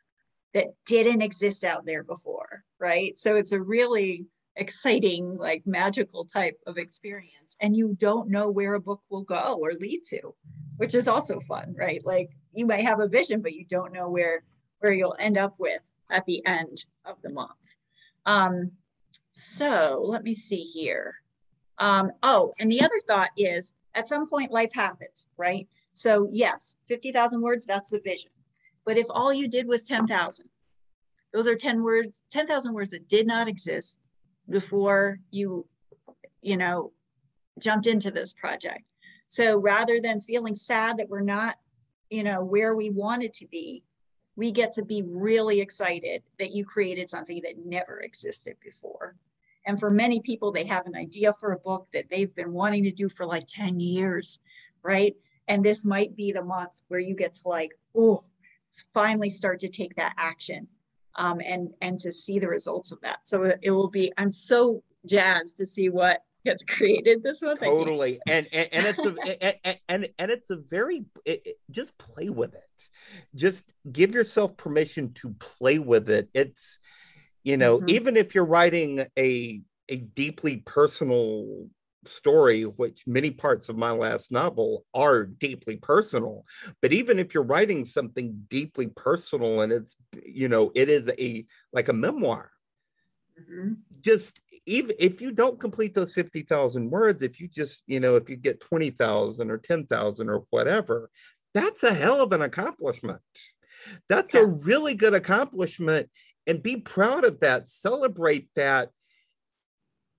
that 0.55 0.75
didn't 0.87 1.23
exist 1.23 1.65
out 1.65 1.87
there 1.87 2.03
before, 2.03 2.65
right? 2.79 3.19
So 3.19 3.37
it's 3.37 3.53
a 3.53 3.61
really 3.61 4.27
exciting, 4.57 5.37
like 5.37 5.67
magical 5.67 6.25
type 6.25 6.59
of 6.67 6.79
experience. 6.79 7.57
And 7.61 7.77
you 7.77 7.97
don't 8.01 8.31
know 8.31 8.51
where 8.51 8.75
a 8.75 8.81
book 8.81 9.03
will 9.09 9.23
go 9.23 9.59
or 9.61 9.73
lead 9.75 10.03
to, 10.11 10.35
which 10.77 10.95
is 10.95 11.09
also 11.09 11.41
fun, 11.41 11.75
right? 11.77 12.05
Like 12.05 12.31
you 12.53 12.67
might 12.67 12.85
have 12.85 13.01
a 13.01 13.09
vision, 13.09 13.41
but 13.41 13.55
you 13.55 13.65
don't 13.65 13.93
know 13.93 14.09
where 14.09 14.43
where 14.81 14.93
you'll 14.93 15.17
end 15.19 15.39
up 15.39 15.55
with 15.59 15.81
at 16.11 16.27
the 16.27 16.45
end 16.45 16.85
of 17.05 17.17
the 17.23 17.31
month. 17.31 17.77
Um, 18.27 18.73
so 19.31 20.03
let 20.05 20.25
me 20.25 20.35
see 20.35 20.63
here. 20.63 21.15
Um, 21.79 22.11
oh, 22.23 22.53
and 22.61 22.71
the 22.71 22.83
other 22.83 23.01
thought 23.07 23.31
is 23.37 23.75
at 23.95 24.09
some 24.09 24.29
point 24.29 24.53
life 24.53 24.73
happens, 24.75 25.29
right? 25.37 25.69
So 25.93 26.29
yes, 26.31 26.77
50,000 26.89 27.41
words, 27.41 27.65
that's 27.65 27.91
the 27.91 28.01
vision. 28.01 28.31
But 28.85 28.97
if 28.97 29.07
all 29.09 29.33
you 29.33 29.47
did 29.47 29.69
was 29.69 29.85
10,000, 29.85 30.47
those 31.33 31.47
are 31.47 31.55
10 31.55 31.83
words, 31.83 32.23
10,000 32.31 32.75
words 32.75 32.91
that 32.91 33.09
did 33.09 33.27
not 33.27 33.49
exist 33.49 33.99
before 34.49 35.19
you, 35.31 35.67
you 36.41 36.57
know, 36.57 36.93
jumped 37.59 37.87
into 37.87 38.11
this 38.11 38.33
project. 38.33 38.83
So 39.27 39.59
rather 39.59 40.01
than 40.01 40.21
feeling 40.21 40.55
sad 40.55 40.99
that 40.99 41.09
we're 41.09 41.21
not, 41.21 41.57
you 42.11 42.23
know, 42.23 42.45
where 42.45 42.75
we 42.75 42.91
wanted 42.91 43.33
to 43.35 43.47
be, 43.47 43.83
we 44.37 44.51
get 44.51 44.73
to 44.73 44.85
be 44.85 45.03
really 45.03 45.61
excited 45.61 46.23
that 46.39 46.53
you 46.53 46.65
created 46.65 47.09
something 47.09 47.41
that 47.45 47.65
never 47.65 48.01
existed 48.01 48.57
before. 48.63 49.17
And 49.65 49.79
for 49.79 49.91
many 49.91 50.21
people, 50.21 50.53
they 50.53 50.65
have 50.65 50.87
an 50.87 50.97
idea 50.97 51.33
for 51.35 51.53
a 51.53 51.59
book 51.59 51.87
that 51.93 52.11
they've 52.11 52.35
been 52.35 52.53
wanting 52.53 52.85
to 52.85 52.91
do 52.91 53.09
for 53.09 53.27
like 53.27 53.47
10 53.47 53.79
years, 53.79 54.41
right? 54.83 55.15
And 55.49 55.65
this 55.65 55.85
might 55.85 56.17
be 56.17 56.33
the 56.33 56.45
month 56.45 56.83
where 56.89 57.01
you 57.01 57.15
get 57.15 57.35
to 57.35 57.49
like, 57.49 57.71
oh, 57.97 58.25
finally 58.95 59.31
start 59.31 59.61
to 59.61 59.69
take 59.69 59.95
that 59.97 60.15
action 60.17 60.67
um, 61.17 61.41
and 61.45 61.71
and 61.81 61.99
to 62.01 62.13
see 62.13 62.39
the 62.39 62.49
results 62.49 62.93
of 62.93 63.01
that. 63.03 63.27
So 63.27 63.43
it, 63.45 63.59
it 63.63 63.71
will 63.71 63.91
be. 63.91 64.13
I'm 64.17 64.31
so 64.31 64.83
jazzed 65.07 65.57
to 65.59 65.67
see 65.67 65.89
what 65.89 66.23
gets 66.45 66.65
created 66.69 67.23
this 67.23 67.43
month. 67.43 67.61
Totally, 67.61 68.21
and, 68.27 68.47
and 68.53 68.69
and 68.73 68.87
it's 68.87 68.99
a 68.99 69.43
and, 69.67 69.79
and 69.89 70.09
and 70.19 70.31
it's 70.31 70.51
a 70.51 70.57
very 70.57 71.05
it, 71.25 71.43
it, 71.45 71.57
just 71.71 71.97
play 71.99 72.31
with 72.31 72.55
it. 72.55 72.89
Just 73.35 73.65
give 73.91 74.15
yourself 74.15 74.57
permission 74.57 75.13
to 75.15 75.35
play 75.39 75.79
with 75.79 76.11
it. 76.11 76.29
It's 76.35 76.79
you 77.43 77.57
know 77.57 77.79
mm-hmm. 77.79 77.91
even 77.91 78.17
if 78.17 78.35
you're 78.35 78.45
writing 78.45 79.07
a 79.19 79.61
a 79.89 79.97
deeply 79.97 80.59
personal 80.65 81.69
story 82.07 82.65
which 82.65 83.07
many 83.07 83.31
parts 83.31 83.69
of 83.69 83.77
my 83.77 83.91
last 83.91 84.33
novel 84.33 84.85
are 84.95 85.25
deeply 85.25 85.77
personal. 85.77 86.45
But 86.81 86.93
even 86.93 87.19
if 87.19 87.35
you're 87.35 87.45
writing 87.45 87.85
something 87.85 88.45
deeply 88.49 88.89
personal 88.89 89.63
and 89.63 89.73
it's 89.73 89.97
you 90.25 90.49
know 90.49 90.73
it 90.75 90.89
is 90.89 91.11
a 91.19 91.47
like 91.73 91.89
a 91.89 91.93
memoir. 91.93 92.51
Mm-hmm. 93.41 93.73
just 94.03 94.43
even 94.67 94.95
if 94.99 95.23
you 95.23 95.33
don't 95.33 95.59
complete 95.59 95.95
those 95.95 96.13
50,000 96.13 96.91
words 96.91 97.23
if 97.23 97.41
you 97.41 97.49
just 97.49 97.83
you 97.87 97.99
know 97.99 98.17
if 98.17 98.29
you 98.29 98.37
get 98.37 98.61
20,000 98.61 99.51
or 99.51 99.57
10,000 99.57 100.29
or 100.29 100.45
whatever 100.51 101.09
that's 101.55 101.83
a 101.83 101.93
hell 101.93 102.21
of 102.23 102.33
an 102.33 102.43
accomplishment. 102.43 103.21
That's 104.09 104.35
yeah. 104.35 104.41
a 104.41 104.47
really 104.47 104.95
good 104.95 105.15
accomplishment. 105.15 106.09
And 106.47 106.63
be 106.63 106.77
proud 106.77 107.25
of 107.25 107.41
that. 107.41 107.69
Celebrate 107.69 108.49
that 108.57 108.91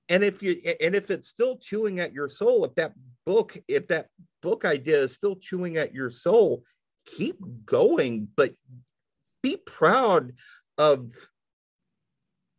and 0.10 0.24
if 0.24 0.44
you 0.44 0.56
and 0.82 0.96
if 0.96 1.10
it's 1.12 1.28
still 1.28 1.58
chewing 1.58 2.00
at 2.00 2.14
your 2.14 2.28
soul 2.28 2.66
if 2.66 2.76
that 2.76 2.94
book 3.26 3.58
if 3.68 3.88
that 3.88 4.08
book 4.42 4.66
idea 4.66 4.98
is 4.98 5.14
still 5.14 5.36
chewing 5.36 5.78
at 5.78 5.94
your 5.94 6.10
soul 6.10 6.64
keep 7.06 7.38
going 7.66 8.28
but 8.36 8.54
be 9.42 9.58
proud 9.58 10.34
of 10.78 11.14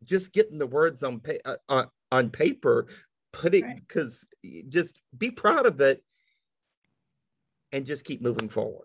just 0.03 0.31
getting 0.31 0.57
the 0.57 0.67
words 0.67 1.03
on 1.03 1.19
pa- 1.19 1.33
uh, 1.45 1.55
on, 1.67 1.87
on 2.11 2.29
paper 2.29 2.87
putting 3.33 3.75
because 3.75 4.25
right. 4.43 4.69
just 4.69 4.99
be 5.17 5.31
proud 5.31 5.65
of 5.65 5.81
it 5.81 6.03
and 7.71 7.85
just 7.85 8.05
keep 8.05 8.21
moving 8.21 8.49
forward 8.49 8.84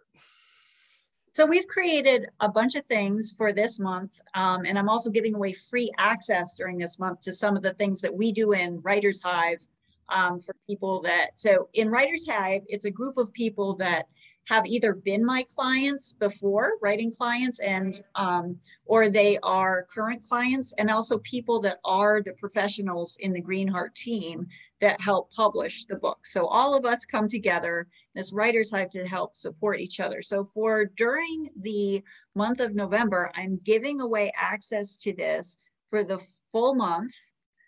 so 1.32 1.46
we've 1.46 1.66
created 1.66 2.26
a 2.40 2.48
bunch 2.48 2.74
of 2.74 2.84
things 2.86 3.32
for 3.36 3.52
this 3.52 3.78
month, 3.78 4.20
um, 4.34 4.64
and 4.66 4.78
I'm 4.78 4.88
also 4.88 5.10
giving 5.10 5.34
away 5.34 5.52
free 5.52 5.90
access 5.98 6.54
during 6.54 6.76
this 6.76 6.98
month 6.98 7.20
to 7.22 7.32
some 7.32 7.56
of 7.56 7.62
the 7.62 7.74
things 7.74 8.00
that 8.00 8.14
we 8.14 8.32
do 8.32 8.52
in 8.52 8.80
Writers 8.80 9.22
Hive 9.22 9.64
um, 10.08 10.40
for 10.40 10.56
people 10.66 11.00
that. 11.02 11.38
So 11.38 11.68
in 11.74 11.88
Writers 11.88 12.26
Hive, 12.28 12.62
it's 12.68 12.84
a 12.84 12.90
group 12.90 13.16
of 13.16 13.32
people 13.32 13.76
that 13.76 14.08
have 14.50 14.66
either 14.66 14.94
been 14.94 15.24
my 15.24 15.44
clients 15.54 16.12
before, 16.12 16.72
writing 16.82 17.12
clients, 17.12 17.60
and 17.60 18.02
um, 18.16 18.58
or 18.84 19.08
they 19.08 19.38
are 19.44 19.86
current 19.94 20.20
clients, 20.28 20.74
and 20.76 20.90
also 20.90 21.18
people 21.18 21.60
that 21.60 21.78
are 21.84 22.20
the 22.20 22.32
professionals 22.32 23.16
in 23.20 23.32
the 23.32 23.40
Greenheart 23.40 23.94
team 23.94 24.48
that 24.80 25.00
help 25.00 25.32
publish 25.32 25.84
the 25.84 25.94
book. 25.94 26.26
So 26.26 26.48
all 26.48 26.76
of 26.76 26.84
us 26.84 27.04
come 27.04 27.28
together, 27.28 27.86
as 28.16 28.32
writers 28.32 28.72
have 28.72 28.90
to 28.90 29.06
help 29.06 29.36
support 29.36 29.78
each 29.78 30.00
other. 30.00 30.20
So 30.20 30.50
for 30.52 30.86
during 30.96 31.50
the 31.60 32.02
month 32.34 32.58
of 32.58 32.74
November, 32.74 33.30
I'm 33.36 33.60
giving 33.62 34.00
away 34.00 34.32
access 34.36 34.96
to 34.96 35.12
this 35.12 35.58
for 35.90 36.02
the 36.02 36.18
full 36.50 36.74
month 36.74 37.12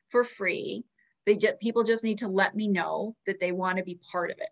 for 0.08 0.24
free. 0.24 0.84
They 1.26 1.36
just, 1.36 1.60
people 1.60 1.84
just 1.84 2.02
need 2.02 2.18
to 2.18 2.28
let 2.28 2.56
me 2.56 2.66
know 2.66 3.14
that 3.26 3.38
they 3.38 3.52
want 3.52 3.78
to 3.78 3.84
be 3.84 4.00
part 4.10 4.32
of 4.32 4.38
it. 4.38 4.48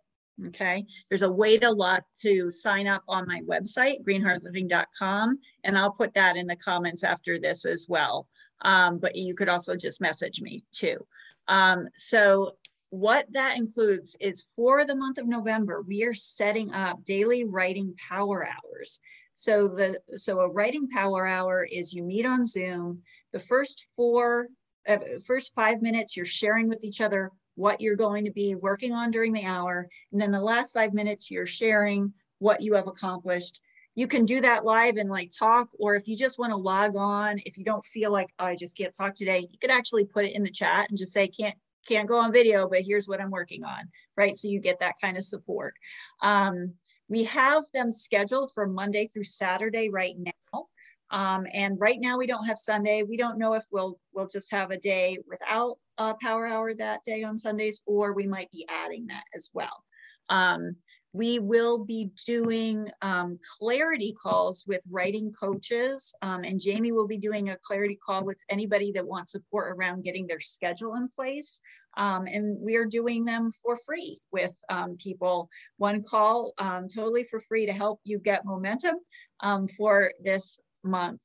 Okay, 0.46 0.86
there's 1.08 1.22
a 1.22 1.30
wait 1.30 1.64
a 1.64 1.70
lot 1.70 2.02
to 2.22 2.50
sign 2.50 2.86
up 2.86 3.02
on 3.08 3.26
my 3.26 3.42
website, 3.42 4.02
greenheartliving.com, 4.02 5.38
and 5.64 5.76
I'll 5.76 5.92
put 5.92 6.14
that 6.14 6.36
in 6.36 6.46
the 6.46 6.56
comments 6.56 7.04
after 7.04 7.38
this 7.38 7.66
as 7.66 7.86
well. 7.88 8.26
Um, 8.62 8.98
but 8.98 9.16
you 9.16 9.34
could 9.34 9.48
also 9.48 9.76
just 9.76 10.00
message 10.00 10.40
me 10.40 10.64
too. 10.72 11.06
Um, 11.48 11.88
so 11.96 12.56
what 12.90 13.26
that 13.32 13.56
includes 13.56 14.16
is 14.20 14.44
for 14.56 14.84
the 14.84 14.96
month 14.96 15.18
of 15.18 15.26
November, 15.26 15.82
we 15.82 16.04
are 16.04 16.14
setting 16.14 16.72
up 16.72 17.04
daily 17.04 17.44
writing 17.44 17.94
power 18.08 18.46
hours. 18.46 19.00
So 19.34 19.68
the 19.68 19.98
so 20.16 20.40
a 20.40 20.50
writing 20.50 20.88
power 20.88 21.26
hour 21.26 21.66
is 21.70 21.94
you 21.94 22.02
meet 22.02 22.26
on 22.26 22.44
Zoom. 22.44 23.02
The 23.32 23.38
first 23.38 23.86
four, 23.96 24.48
uh, 24.88 24.98
first 25.24 25.54
five 25.54 25.80
minutes, 25.82 26.16
you're 26.16 26.26
sharing 26.26 26.68
with 26.68 26.82
each 26.82 27.00
other 27.00 27.30
what 27.54 27.80
you're 27.80 27.96
going 27.96 28.24
to 28.24 28.30
be 28.30 28.54
working 28.54 28.92
on 28.92 29.10
during 29.10 29.32
the 29.32 29.44
hour, 29.44 29.88
and 30.12 30.20
then 30.20 30.30
the 30.30 30.40
last 30.40 30.72
five 30.72 30.94
minutes, 30.94 31.30
you're 31.30 31.46
sharing 31.46 32.12
what 32.38 32.62
you 32.62 32.74
have 32.74 32.86
accomplished 32.86 33.60
you 33.94 34.06
can 34.06 34.24
do 34.24 34.40
that 34.40 34.64
live 34.64 34.96
and 34.96 35.10
like 35.10 35.30
talk, 35.36 35.68
or 35.78 35.94
if 35.94 36.06
you 36.06 36.16
just 36.16 36.38
want 36.38 36.52
to 36.52 36.56
log 36.56 36.96
on, 36.96 37.40
if 37.44 37.58
you 37.58 37.64
don't 37.64 37.84
feel 37.84 38.10
like 38.10 38.28
oh, 38.38 38.46
I 38.46 38.56
just 38.56 38.76
can't 38.76 38.96
talk 38.96 39.14
today, 39.14 39.40
you 39.50 39.58
could 39.60 39.70
actually 39.70 40.04
put 40.04 40.24
it 40.24 40.34
in 40.34 40.42
the 40.42 40.50
chat 40.50 40.88
and 40.88 40.98
just 40.98 41.12
say 41.12 41.28
can't 41.28 41.56
can't 41.88 42.08
go 42.08 42.18
on 42.18 42.32
video, 42.32 42.68
but 42.68 42.82
here's 42.82 43.08
what 43.08 43.20
I'm 43.20 43.30
working 43.30 43.64
on, 43.64 43.88
right? 44.16 44.36
So 44.36 44.48
you 44.48 44.60
get 44.60 44.80
that 44.80 44.94
kind 45.00 45.16
of 45.16 45.24
support. 45.24 45.74
Um, 46.22 46.74
we 47.08 47.24
have 47.24 47.64
them 47.74 47.90
scheduled 47.90 48.52
for 48.54 48.66
Monday 48.66 49.06
through 49.06 49.24
Saturday 49.24 49.88
right 49.88 50.14
now. 50.18 50.66
Um, 51.10 51.46
and 51.52 51.80
right 51.80 51.98
now 51.98 52.16
we 52.16 52.26
don't 52.26 52.46
have 52.46 52.58
Sunday. 52.58 53.02
We 53.02 53.16
don't 53.16 53.38
know 53.38 53.54
if 53.54 53.64
we'll 53.72 53.98
we'll 54.14 54.28
just 54.28 54.50
have 54.52 54.70
a 54.70 54.78
day 54.78 55.18
without 55.26 55.78
a 56.00 56.16
power 56.20 56.46
hour 56.46 56.72
that 56.74 57.04
day 57.04 57.22
on 57.22 57.36
Sundays, 57.36 57.82
or 57.86 58.14
we 58.14 58.26
might 58.26 58.50
be 58.50 58.66
adding 58.68 59.06
that 59.08 59.24
as 59.36 59.50
well. 59.52 59.84
Um, 60.30 60.76
we 61.12 61.40
will 61.40 61.84
be 61.84 62.10
doing 62.24 62.88
um, 63.02 63.38
clarity 63.58 64.14
calls 64.20 64.64
with 64.66 64.80
writing 64.88 65.32
coaches, 65.32 66.14
um, 66.22 66.44
and 66.44 66.60
Jaime 66.64 66.92
will 66.92 67.06
be 67.06 67.18
doing 67.18 67.50
a 67.50 67.56
clarity 67.62 67.98
call 68.04 68.24
with 68.24 68.40
anybody 68.48 68.92
that 68.92 69.06
wants 69.06 69.32
support 69.32 69.76
around 69.76 70.04
getting 70.04 70.26
their 70.26 70.40
schedule 70.40 70.94
in 70.94 71.08
place. 71.08 71.60
Um, 71.96 72.26
and 72.26 72.56
we 72.60 72.76
are 72.76 72.86
doing 72.86 73.24
them 73.24 73.50
for 73.62 73.76
free 73.84 74.20
with 74.32 74.54
um, 74.68 74.96
people. 74.96 75.50
One 75.76 76.02
call 76.02 76.52
um, 76.58 76.86
totally 76.86 77.24
for 77.24 77.40
free 77.40 77.66
to 77.66 77.72
help 77.72 78.00
you 78.04 78.20
get 78.20 78.46
momentum 78.46 78.94
um, 79.40 79.66
for 79.66 80.12
this 80.22 80.60
month. 80.84 81.20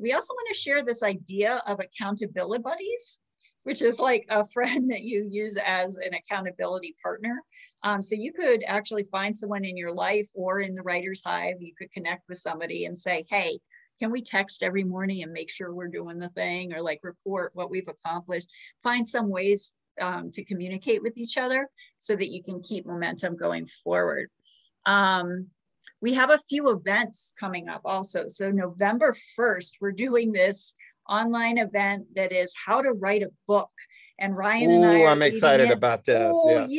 we 0.00 0.12
also 0.14 0.32
want 0.32 0.48
to 0.48 0.58
share 0.58 0.82
this 0.82 1.02
idea 1.02 1.60
of 1.66 1.78
accountability 1.78 2.62
buddies 2.62 3.20
which 3.66 3.82
is 3.82 3.98
like 3.98 4.24
a 4.30 4.44
friend 4.44 4.88
that 4.92 5.02
you 5.02 5.26
use 5.28 5.58
as 5.64 5.96
an 5.96 6.14
accountability 6.14 6.94
partner. 7.02 7.42
Um, 7.82 8.00
so 8.00 8.14
you 8.14 8.32
could 8.32 8.62
actually 8.64 9.02
find 9.02 9.36
someone 9.36 9.64
in 9.64 9.76
your 9.76 9.92
life 9.92 10.28
or 10.34 10.60
in 10.60 10.76
the 10.76 10.82
writer's 10.82 11.22
hive, 11.24 11.56
you 11.58 11.74
could 11.76 11.90
connect 11.90 12.28
with 12.28 12.38
somebody 12.38 12.84
and 12.84 12.96
say, 12.96 13.24
hey, 13.28 13.58
can 13.98 14.12
we 14.12 14.22
text 14.22 14.62
every 14.62 14.84
morning 14.84 15.24
and 15.24 15.32
make 15.32 15.50
sure 15.50 15.74
we're 15.74 15.88
doing 15.88 16.18
the 16.18 16.28
thing 16.28 16.74
or 16.74 16.80
like 16.80 17.00
report 17.02 17.50
what 17.54 17.68
we've 17.68 17.88
accomplished? 17.88 18.48
Find 18.84 19.06
some 19.06 19.28
ways 19.28 19.72
um, 20.00 20.30
to 20.30 20.44
communicate 20.44 21.02
with 21.02 21.16
each 21.16 21.36
other 21.36 21.68
so 21.98 22.14
that 22.14 22.30
you 22.30 22.44
can 22.44 22.62
keep 22.62 22.86
momentum 22.86 23.36
going 23.36 23.66
forward. 23.82 24.30
Um, 24.84 25.48
we 26.00 26.14
have 26.14 26.30
a 26.30 26.38
few 26.48 26.70
events 26.70 27.32
coming 27.38 27.68
up 27.68 27.80
also. 27.84 28.28
So 28.28 28.52
November 28.52 29.16
1st, 29.36 29.72
we're 29.80 29.90
doing 29.90 30.30
this 30.30 30.76
online 31.08 31.58
event 31.58 32.06
that 32.14 32.32
is 32.32 32.54
how 32.64 32.82
to 32.82 32.92
write 32.92 33.22
a 33.22 33.30
book. 33.46 33.70
And 34.18 34.36
Ryan 34.36 34.70
Ooh, 34.70 34.74
and 34.74 34.86
I 34.86 35.04
I'm 35.04 35.22
excited 35.22 35.70
about 35.70 36.04
this. 36.06 36.32
Oh, 36.34 36.50
yes. 36.50 36.70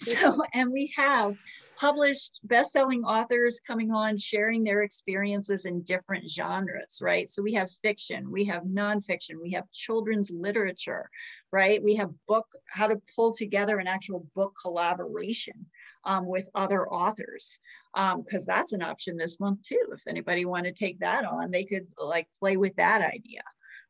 yes. 0.00 0.18
So, 0.20 0.42
and 0.54 0.72
we 0.72 0.92
have 0.96 1.34
published 1.78 2.38
best-selling 2.44 3.02
authors 3.02 3.60
coming 3.66 3.90
on 3.92 4.16
sharing 4.16 4.62
their 4.62 4.82
experiences 4.82 5.64
in 5.64 5.82
different 5.82 6.28
genres 6.30 6.98
right 7.00 7.28
so 7.30 7.42
we 7.42 7.52
have 7.52 7.68
fiction 7.82 8.30
we 8.30 8.44
have 8.44 8.62
nonfiction 8.62 9.40
we 9.42 9.50
have 9.50 9.70
children's 9.72 10.30
literature 10.30 11.08
right 11.50 11.82
we 11.82 11.94
have 11.94 12.10
book 12.28 12.46
how 12.70 12.86
to 12.86 13.00
pull 13.16 13.32
together 13.32 13.78
an 13.78 13.86
actual 13.86 14.26
book 14.34 14.54
collaboration 14.60 15.66
um, 16.04 16.26
with 16.26 16.48
other 16.54 16.86
authors 16.88 17.58
because 17.94 18.42
um, 18.42 18.46
that's 18.46 18.72
an 18.72 18.82
option 18.82 19.16
this 19.16 19.40
month 19.40 19.62
too 19.62 19.82
if 19.92 20.02
anybody 20.06 20.44
want 20.44 20.64
to 20.64 20.72
take 20.72 21.00
that 21.00 21.24
on 21.24 21.50
they 21.50 21.64
could 21.64 21.86
like 21.98 22.28
play 22.38 22.56
with 22.56 22.74
that 22.76 23.00
idea 23.00 23.42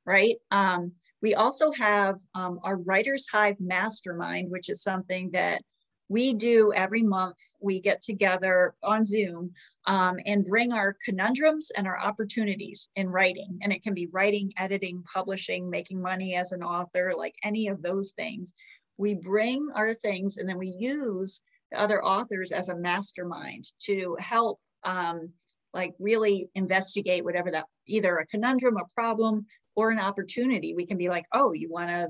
right? 0.07 0.37
Um, 0.51 0.93
we 1.21 1.35
also 1.35 1.71
have 1.73 2.17
um, 2.35 2.59
our 2.65 2.77
Writers 2.77 3.27
Hive 3.31 3.61
Mastermind, 3.61 4.51
which 4.51 4.69
is 4.69 4.83
something 4.83 5.31
that 5.33 5.63
we 6.09 6.35
do 6.35 6.73
every 6.75 7.03
month. 7.03 7.39
We 7.61 7.81
get 7.81 8.03
together 8.03 8.75
on 8.83 9.05
Zoom 9.05 9.53
um, 9.87 10.19
and 10.27 10.45
bring 10.45 10.73
our 10.73 10.97
conundrums 11.05 11.71
and 11.77 11.87
our 11.87 11.99
opportunities 11.99 12.91
in 12.97 13.09
writing. 13.09 13.59
And 13.63 13.73
it 13.73 13.83
can 13.83 13.95
be 13.95 14.09
writing, 14.13 14.53
editing, 14.59 15.03
publishing, 15.13 15.71
making 15.71 16.03
money 16.03 16.37
as 16.37 16.53
an 16.53 16.63
author, 16.63 17.13
like 17.17 17.35
any 17.45 17.69
of 17.69 17.83
those 17.83 18.13
things. 18.13 18.53
We 18.99 19.15
bring 19.15 19.69
our 19.75 19.95
things 19.95 20.37
and 20.37 20.49
then 20.49 20.59
we 20.59 20.69
use 20.69 21.41
the 21.71 21.81
other 21.81 22.05
authors 22.05 22.53
as 22.53 22.69
a 22.69 22.77
mastermind 22.77 23.65
to 23.85 24.17
help 24.21 24.61
um, 24.85 25.33
like 25.73 25.95
really 25.99 26.49
investigate 26.55 27.25
whatever 27.25 27.51
that 27.51 27.65
either 27.87 28.19
a 28.19 28.27
conundrum, 28.27 28.77
a 28.77 28.85
problem, 28.95 29.47
or 29.75 29.91
an 29.91 29.99
opportunity. 29.99 30.75
We 30.75 30.87
can 30.87 30.99
be 30.99 31.09
like, 31.09 31.27
oh, 31.33 31.53
you 31.53 31.71
want 31.71 31.91
to 31.91 32.09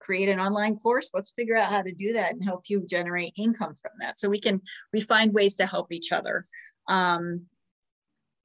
create 0.00 0.28
an 0.28 0.40
online 0.40 0.76
course? 0.76 1.10
Let's 1.14 1.32
figure 1.32 1.56
out 1.56 1.70
how 1.70 1.82
to 1.82 1.92
do 1.92 2.14
that 2.14 2.32
and 2.32 2.42
help 2.42 2.64
you 2.68 2.84
generate 2.86 3.34
income 3.36 3.74
from 3.74 3.92
that. 4.00 4.18
So 4.18 4.28
we 4.28 4.40
can 4.40 4.60
we 4.92 5.00
find 5.00 5.32
ways 5.32 5.56
to 5.56 5.66
help 5.66 5.92
each 5.92 6.12
other 6.12 6.46
um, 6.88 7.42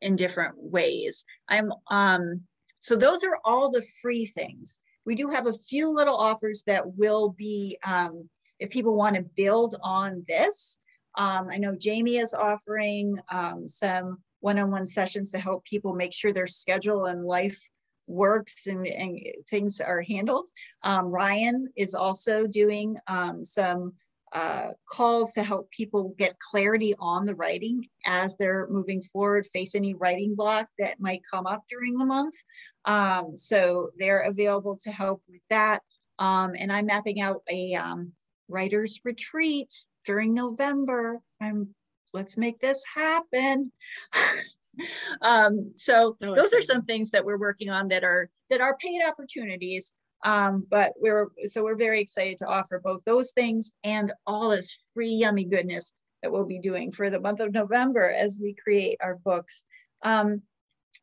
in 0.02 0.16
different 0.16 0.56
ways. 0.58 1.26
I'm 1.48 1.72
um, 1.90 2.42
so 2.80 2.96
those 2.96 3.24
are 3.24 3.40
all 3.44 3.72
the 3.72 3.86
free 4.02 4.28
things. 4.28 4.80
We 5.06 5.16
do 5.16 5.30
have 5.30 5.48
a 5.48 5.54
few 5.54 5.94
little 5.94 6.16
offers 6.16 6.64
that 6.68 6.96
will 6.96 7.30
be 7.30 7.78
um, 7.86 8.30
if 8.60 8.70
people 8.70 8.96
want 8.96 9.16
to 9.16 9.24
build 9.36 9.76
on 9.82 10.24
this. 10.28 10.80
Um, 11.18 11.48
I 11.50 11.58
know 11.58 11.78
Jaime 11.84 12.18
is 12.18 12.34
offering 12.34 13.18
um, 13.30 13.68
some 13.68 14.18
one-on-one 14.42 14.86
sessions 14.86 15.32
to 15.32 15.40
help 15.40 15.64
people 15.64 15.96
make 15.96 16.14
sure 16.14 16.34
their 16.34 16.46
schedule 16.46 17.06
and 17.06 17.24
life 17.26 17.60
works 18.08 18.68
and, 18.68 18.86
and 18.88 19.20
things 19.50 19.80
are 19.82 20.02
handled. 20.02 20.50
Um, 20.84 21.06
Ryan 21.08 21.68
is 21.76 21.94
also 21.94 22.48
doing 22.48 22.98
um, 23.08 23.44
some 23.44 23.94
uh, 24.34 24.72
calls 24.90 25.34
to 25.34 25.44
help 25.44 25.72
people 25.72 26.14
get 26.18 26.38
clarity 26.40 26.94
on 27.00 27.26
the 27.26 27.36
writing 27.36 27.88
as 28.06 28.36
they're 28.36 28.68
moving 28.70 29.02
forward, 29.02 29.48
face 29.54 29.76
any 29.76 29.94
writing 29.94 30.36
block 30.36 30.68
that 30.78 31.00
might 31.00 31.22
come 31.30 31.48
up 31.48 31.64
during 31.70 31.98
the 31.98 32.06
month. 32.06 32.36
Um, 32.84 33.38
so 33.38 33.92
they're 33.98 34.22
available 34.22 34.78
to 34.84 34.92
help 34.92 35.22
with 35.30 35.42
that. 35.50 35.82
Um, 36.20 36.54
and 36.60 36.72
I'm 36.72 36.88
mapping 36.88 37.22
out 37.22 37.44
a 37.50 37.76
um, 37.76 38.12
writer's 38.50 39.00
retreat 39.06 39.74
during 40.06 40.34
November. 40.34 41.22
I'm 41.42 41.74
let's 42.14 42.38
make 42.38 42.60
this 42.60 42.84
happen. 42.94 43.72
um, 45.22 45.72
so 45.76 46.18
oh, 46.22 46.36
those 46.36 46.54
are 46.54 46.62
some 46.62 46.84
things 46.84 47.12
that 47.12 47.26
we're 47.26 47.38
working 47.38 47.70
on 47.70 47.88
that 47.90 48.04
are 48.04 48.30
that 48.50 48.62
are 48.62 48.78
paid 48.78 49.02
opportunities. 49.08 49.94
Um, 50.24 50.66
but 50.70 50.94
we're 50.98 51.28
so 51.46 51.64
we're 51.64 51.76
very 51.76 52.00
excited 52.00 52.38
to 52.40 52.48
offer 52.48 52.80
both 52.84 53.04
those 53.06 53.32
things 53.32 53.72
and 53.84 54.12
all 54.26 54.50
this 54.50 54.78
free 54.94 55.10
yummy 55.10 55.46
goodness 55.46 55.94
that 56.24 56.32
we'll 56.32 56.46
be 56.46 56.60
doing 56.60 56.92
for 56.92 57.10
the 57.10 57.20
month 57.20 57.40
of 57.40 57.54
November 57.54 58.10
as 58.10 58.40
we 58.42 58.56
create 58.56 58.98
our 59.02 59.16
books. 59.24 59.66
Um, 60.02 60.42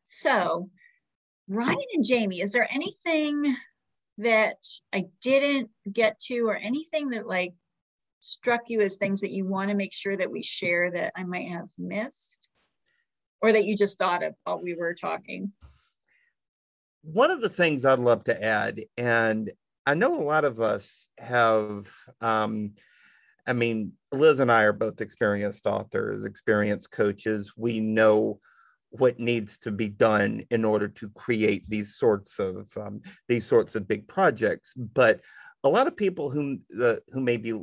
so 0.05 0.69
Ryan 1.47 1.77
and 1.93 2.05
Jaime, 2.07 2.41
is 2.41 2.51
there 2.51 2.67
anything 2.71 3.55
that 4.17 4.57
I 4.93 5.05
didn't 5.21 5.69
get 5.91 6.19
to 6.27 6.47
or 6.47 6.55
anything 6.55 7.09
that 7.09 7.27
like 7.27 7.53
struck 8.19 8.61
you 8.67 8.81
as 8.81 8.95
things 8.95 9.21
that 9.21 9.31
you 9.31 9.45
want 9.45 9.69
to 9.69 9.75
make 9.75 9.93
sure 9.93 10.15
that 10.15 10.31
we 10.31 10.41
share 10.41 10.91
that 10.91 11.13
I 11.15 11.23
might 11.23 11.47
have 11.49 11.67
missed 11.77 12.47
or 13.43 13.51
that 13.51 13.65
you 13.65 13.75
just 13.75 13.99
thought 13.99 14.23
of 14.23 14.33
while 14.45 14.59
we 14.59 14.73
were 14.73 14.95
talking? 14.95 15.51
One 17.03 17.29
of 17.29 17.41
the 17.41 17.49
things 17.49 17.83
I'd 17.83 17.99
love 17.99 18.23
to 18.23 18.43
add, 18.43 18.85
and 18.97 19.51
I 19.85 19.93
know 19.93 20.15
a 20.15 20.23
lot 20.23 20.45
of 20.45 20.61
us 20.61 21.09
have, 21.19 21.91
um, 22.21 22.71
I 23.45 23.51
mean, 23.51 23.91
Liz 24.13 24.39
and 24.39 24.49
I 24.49 24.63
are 24.63 24.73
both 24.73 25.01
experienced 25.01 25.67
authors, 25.67 26.23
experienced 26.23 26.89
coaches. 26.91 27.51
We 27.57 27.81
know 27.81 28.39
what 28.91 29.19
needs 29.19 29.57
to 29.57 29.71
be 29.71 29.89
done 29.89 30.45
in 30.49 30.63
order 30.63 30.87
to 30.87 31.09
create 31.09 31.67
these 31.67 31.95
sorts 31.95 32.39
of 32.39 32.71
um, 32.77 33.01
these 33.27 33.45
sorts 33.45 33.75
of 33.75 33.87
big 33.87 34.07
projects. 34.07 34.73
But 34.75 35.19
a 35.65 35.69
lot 35.69 35.87
of 35.87 35.97
people 35.97 36.29
who 36.29 36.59
uh, 36.81 36.97
who 37.09 37.19
may 37.19 37.35
be 37.35 37.59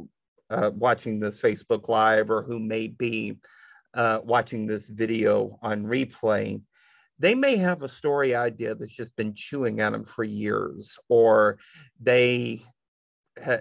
uh, 0.50 0.70
watching 0.74 1.18
this 1.18 1.40
Facebook 1.40 1.88
Live 1.88 2.30
or 2.30 2.42
who 2.42 2.58
may 2.58 2.88
be 2.88 3.38
uh, 3.94 4.20
watching 4.22 4.66
this 4.66 4.88
video 4.88 5.58
on 5.62 5.84
replay, 5.84 6.60
they 7.18 7.34
may 7.34 7.56
have 7.56 7.82
a 7.82 7.88
story 7.88 8.34
idea 8.34 8.74
that's 8.74 8.94
just 8.94 9.14
been 9.16 9.34
chewing 9.34 9.80
at 9.80 9.90
them 9.90 10.04
for 10.04 10.24
years, 10.24 10.98
or 11.08 11.58
they 12.00 12.62
ha- 13.42 13.60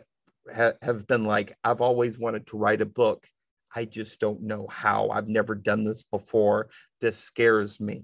ha- 0.54 0.74
have 0.82 1.06
been 1.08 1.26
like, 1.26 1.58
I've 1.64 1.82
always 1.82 2.18
wanted 2.18 2.48
to 2.48 2.58
write 2.58 2.82
a 2.82 2.86
book. 2.86 3.28
I 3.76 3.86
just 3.86 4.20
don't 4.20 4.42
know 4.42 4.68
how. 4.68 5.10
I've 5.10 5.28
never 5.28 5.56
done 5.56 5.84
this 5.84 6.04
before. 6.04 6.70
This 7.02 7.18
scares 7.18 7.80
me. 7.80 8.04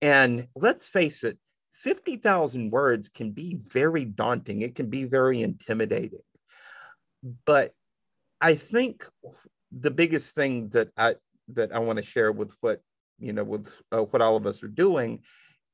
And 0.00 0.46
let's 0.56 0.88
face 0.88 1.24
it, 1.24 1.38
50,000 1.74 2.70
words 2.70 3.08
can 3.08 3.32
be 3.32 3.58
very 3.60 4.04
daunting. 4.04 4.62
It 4.62 4.74
can 4.74 4.88
be 4.88 5.04
very 5.04 5.42
intimidating. 5.42 6.20
But 7.44 7.72
I 8.40 8.54
think 8.54 9.06
the 9.72 9.90
biggest 9.90 10.34
thing 10.34 10.70
that 10.70 10.88
I 10.96 11.16
that 11.56 11.72
I 11.74 11.78
want 11.80 11.98
to 11.98 12.04
share 12.04 12.32
with 12.32 12.52
what 12.60 12.82
you 13.18 13.32
know 13.32 13.44
with 13.44 13.72
uh, 13.92 14.02
what 14.02 14.22
all 14.22 14.36
of 14.36 14.46
us 14.46 14.62
are 14.62 14.68
doing 14.68 15.20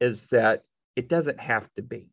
is 0.00 0.26
that 0.26 0.62
it 0.96 1.08
doesn't 1.08 1.40
have 1.40 1.72
to 1.74 1.82
be. 1.82 2.10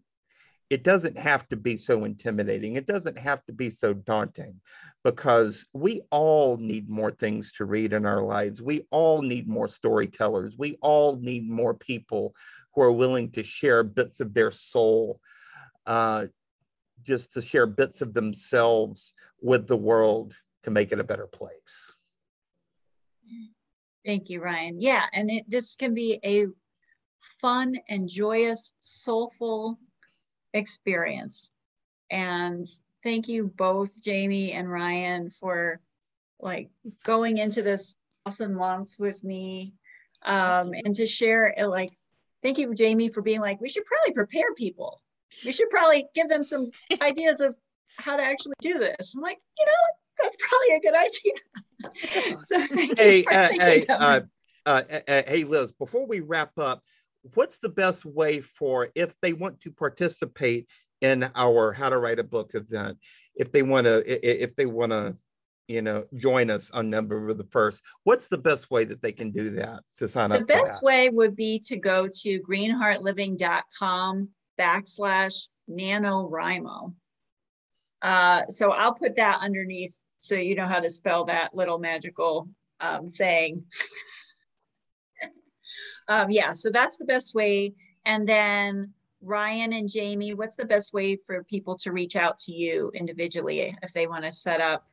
it 0.70 0.84
doesn't 0.84 1.18
have 1.18 1.48
to 1.50 1.56
be 1.56 1.78
so 1.78 2.04
intimidating. 2.04 2.76
It 2.76 2.88
doesn't 2.88 3.18
have 3.18 3.46
to 3.46 3.54
be 3.54 3.70
so 3.70 3.94
daunting 3.94 4.60
because 5.04 5.66
we 5.74 6.02
all 6.10 6.58
need 6.58 6.90
more 6.90 7.12
things 7.12 7.52
to 7.54 7.66
read 7.66 7.94
in 7.94 8.06
our 8.08 8.24
lives. 8.24 8.62
We 8.62 8.88
all 8.90 9.22
need 9.22 9.48
more 9.48 9.68
storytellers. 9.68 10.56
We 10.58 10.78
all 10.82 11.18
need 11.18 11.48
more 11.50 11.76
people 11.76 12.34
who 12.74 12.82
are 12.82 12.92
willing 12.92 13.32
to 13.32 13.44
share 13.44 13.84
bits 13.84 14.20
of 14.20 14.34
their 14.34 14.50
soul, 14.50 15.20
uh, 15.86 16.28
just 17.04 17.34
to 17.34 17.42
share 17.42 17.68
bits 17.68 18.02
of 18.02 18.16
themselves 18.16 19.14
with 19.42 19.68
the 19.68 19.78
world 19.78 20.34
to 20.64 20.72
make 20.72 20.92
it 20.92 21.00
a 21.00 21.04
better 21.04 21.28
place. 21.28 21.93
Thank 24.06 24.30
you, 24.30 24.42
Ryan. 24.42 24.82
Yeah, 24.82 25.06
and 25.14 25.32
it, 25.32 25.50
this 25.50 25.76
can 25.76 25.94
be 25.94 26.20
a 26.26 26.48
fun 27.40 27.76
and 27.90 28.10
joyous, 28.10 28.74
soulful 28.80 29.80
experience. 30.54 31.50
And 32.12 32.68
thank 33.04 33.28
you 33.28 33.52
both, 33.56 33.92
Jaime 34.06 34.52
and 34.52 34.70
Ryan, 34.70 35.30
for 35.30 35.80
like 36.40 36.70
going 37.06 37.38
into 37.38 37.62
this 37.62 37.96
awesome 38.26 38.54
month 38.54 38.96
with 39.00 39.24
me 39.24 39.74
um, 40.26 40.74
and 40.86 40.96
to 40.96 41.08
share 41.08 41.54
it. 41.58 41.66
Like, 41.68 41.92
thank 42.42 42.58
you, 42.58 42.74
Jaime, 42.78 43.08
for 43.10 43.22
being 43.22 43.42
like, 43.42 43.62
we 43.62 43.70
should 43.70 43.86
probably 43.86 44.14
prepare 44.14 44.54
people. 44.56 45.02
We 45.46 45.52
should 45.52 45.70
probably 45.70 46.06
give 46.14 46.30
them 46.30 46.44
some 46.44 46.70
ideas 47.02 47.42
of 47.42 47.56
how 47.98 48.18
to 48.18 48.24
actually 48.24 48.56
do 48.62 48.78
this. 48.80 49.14
I'm 49.16 49.22
like, 49.22 49.40
you 49.58 49.66
know, 49.66 49.72
that's 50.24 50.38
probably 50.40 50.76
a 50.76 50.80
good 50.80 50.96
idea. 50.96 52.38
so 52.42 52.62
thank 52.76 53.00
hey, 53.00 53.26
uh, 53.26 53.50
hey, 53.52 53.86
uh, 53.88 54.22
uh, 54.66 54.82
uh, 55.08 55.22
hey, 55.28 55.44
Liz, 55.44 55.72
before 55.74 56.08
we 56.08 56.22
wrap 56.22 56.58
up, 56.58 56.82
what's 57.34 57.60
the 57.60 57.70
best 57.70 58.06
way 58.06 58.42
for 58.42 58.90
if 58.96 59.14
they 59.22 59.34
want 59.34 59.60
to 59.62 59.72
participate 59.72 60.68
in 61.02 61.30
our 61.36 61.74
How 61.74 61.90
to 61.90 61.98
Write 61.98 62.20
a 62.20 62.24
Book 62.24 62.52
event? 62.56 62.98
If 63.36 63.52
they 63.52 63.64
want 63.64 63.86
to, 63.86 64.04
if 64.44 64.56
they 64.56 64.66
want 64.66 64.94
to, 64.94 65.18
you 65.68 65.82
know, 65.82 66.06
join 66.16 66.50
us 66.50 66.72
on 66.72 66.90
November 66.90 67.34
the 67.34 67.44
first, 67.46 67.82
what's 68.04 68.28
the 68.30 68.38
best 68.38 68.72
way 68.72 68.86
that 68.86 69.02
they 69.02 69.12
can 69.12 69.32
do 69.32 69.52
that 69.52 69.84
to 69.98 70.08
sign 70.08 70.30
The 70.30 70.38
up? 70.38 70.42
for 70.42 70.48
best 70.48 70.82
way 70.82 71.10
would 71.10 71.36
be 71.36 71.60
to 71.68 71.78
go 71.78 72.08
to 72.08 72.40
greenheartliving.com 72.42 74.30
backslash 74.60 75.48
NaNoWriMo. 75.70 76.94
Uh, 78.02 78.46
so 78.50 78.72
I'll 78.72 78.94
put 78.94 79.16
that 79.16 79.40
underneath 79.42 79.96
so 80.24 80.36
you 80.36 80.56
know 80.56 80.66
how 80.66 80.80
to 80.80 80.90
spell 80.90 81.26
that 81.26 81.54
little 81.54 81.78
magical 81.78 82.48
um, 82.80 83.10
saying. 83.10 83.62
um, 86.08 86.32
yeah, 86.32 86.54
so 86.54 86.70
that's 86.70 86.96
the 86.96 87.04
best 87.04 87.36
way. 87.36 87.74
And 88.06 88.28
then 88.28 88.94
Ryan 89.22 89.74
and 89.74 89.90
Jaime, 89.94 90.34
what's 90.34 90.56
the 90.56 90.64
best 90.64 90.94
way 90.94 91.18
for 91.28 91.44
people 91.44 91.76
to 91.80 91.92
reach 91.92 92.16
out 92.16 92.40
to 92.40 92.54
you 92.54 92.90
individually 92.96 93.76
if 93.84 93.92
they 93.92 94.08
want 94.08 94.24
to 94.24 94.32
set 94.32 94.62
up 94.62 94.88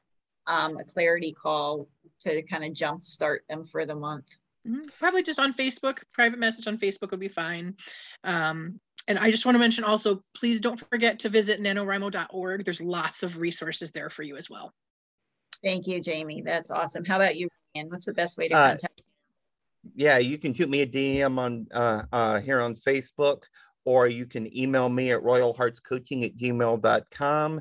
um, 0.49 0.77
a 0.79 0.85
clarity 0.85 1.33
call 1.33 1.87
to 2.23 2.43
kind 2.43 2.65
of 2.65 2.73
jumpstart 2.73 3.39
them 3.49 3.65
for 3.65 3.87
the 3.87 3.95
month? 3.95 4.27
Mhm. 4.67 4.83
Probably 4.99 5.23
just 5.23 5.39
on 5.39 5.55
Facebook, 5.55 5.99
private 6.13 6.41
message 6.41 6.67
on 6.67 6.77
Facebook 6.77 7.13
would 7.13 7.21
be 7.21 7.29
fine. 7.29 7.77
Um, 8.25 8.81
and 9.07 9.17
I 9.17 9.31
just 9.31 9.47
want 9.47 9.55
to 9.55 9.61
mention 9.61 9.85
also, 9.85 10.25
please 10.35 10.61
don't 10.61 10.83
forget 10.91 11.21
to 11.21 11.29
visit 11.29 11.61
nanowrimo.org. 11.61 12.65
There's 12.65 12.81
lots 12.81 13.23
of 13.23 13.37
resources 13.37 13.93
there 13.93 14.11
for 14.11 14.25
you 14.25 14.37
as 14.37 14.51
well. 14.51 14.75
Thank 15.63 15.87
you, 15.87 16.01
Jaime. 16.05 16.43
That's 16.43 16.71
awesome. 16.71 17.05
How 17.05 17.17
about 17.17 17.37
you, 17.37 17.49
Ryan? 17.75 17.89
What's 17.91 18.07
the 18.07 18.15
best 18.15 18.39
way 18.39 18.49
to 18.49 18.55
Uh, 18.55 18.69
contact? 18.71 19.03
yeah, 19.95 20.19
you 20.19 20.39
can 20.39 20.55
shoot 20.55 20.69
me 20.71 20.83
a 20.83 20.87
DM 20.87 21.39
on 21.39 21.67
uh, 21.73 22.05
uh, 22.13 22.41
here 22.41 22.61
on 22.61 22.75
Facebook, 22.75 23.43
or 23.85 24.07
you 24.07 24.27
can 24.27 24.55
email 24.57 24.89
me 24.89 25.11
at 25.11 25.21
royalheartscoaching 25.21 26.25
at 26.25 26.37
gmail.com. 26.37 27.61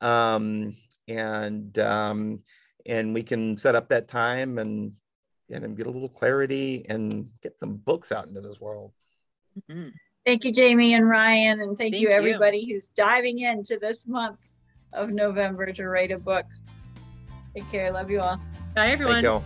Um, 0.00 0.76
and 1.08 1.78
um, 1.78 2.40
and 2.86 3.12
we 3.14 3.22
can 3.22 3.56
set 3.58 3.74
up 3.74 3.88
that 3.88 4.08
time 4.08 4.58
and 4.58 4.92
and 5.50 5.76
get 5.76 5.86
a 5.86 5.90
little 5.90 6.08
clarity 6.08 6.86
and 6.88 7.28
get 7.42 7.58
some 7.58 7.74
books 7.76 8.12
out 8.12 8.26
into 8.28 8.40
this 8.40 8.60
world. 8.60 8.92
Mhm. 9.68 9.92
Thank 10.24 10.44
you, 10.44 10.52
Jaime 10.54 10.94
and 10.94 11.08
Ryan, 11.08 11.60
and 11.60 11.76
thank, 11.76 11.94
Thank 11.94 12.02
you 12.02 12.08
you. 12.10 12.14
everybody 12.14 12.70
who's 12.70 12.88
diving 12.90 13.40
into 13.40 13.78
this 13.78 14.06
month 14.06 14.38
of 14.92 15.10
November 15.10 15.72
to 15.72 15.88
write 15.88 16.12
a 16.12 16.18
book. 16.18 16.46
Take 17.54 17.70
care. 17.70 17.92
Love 17.92 18.10
you 18.10 18.20
all. 18.20 18.40
Bye, 18.74 18.88
everyone. 18.90 19.22
Thank 19.22 19.24
y'all. 19.24 19.42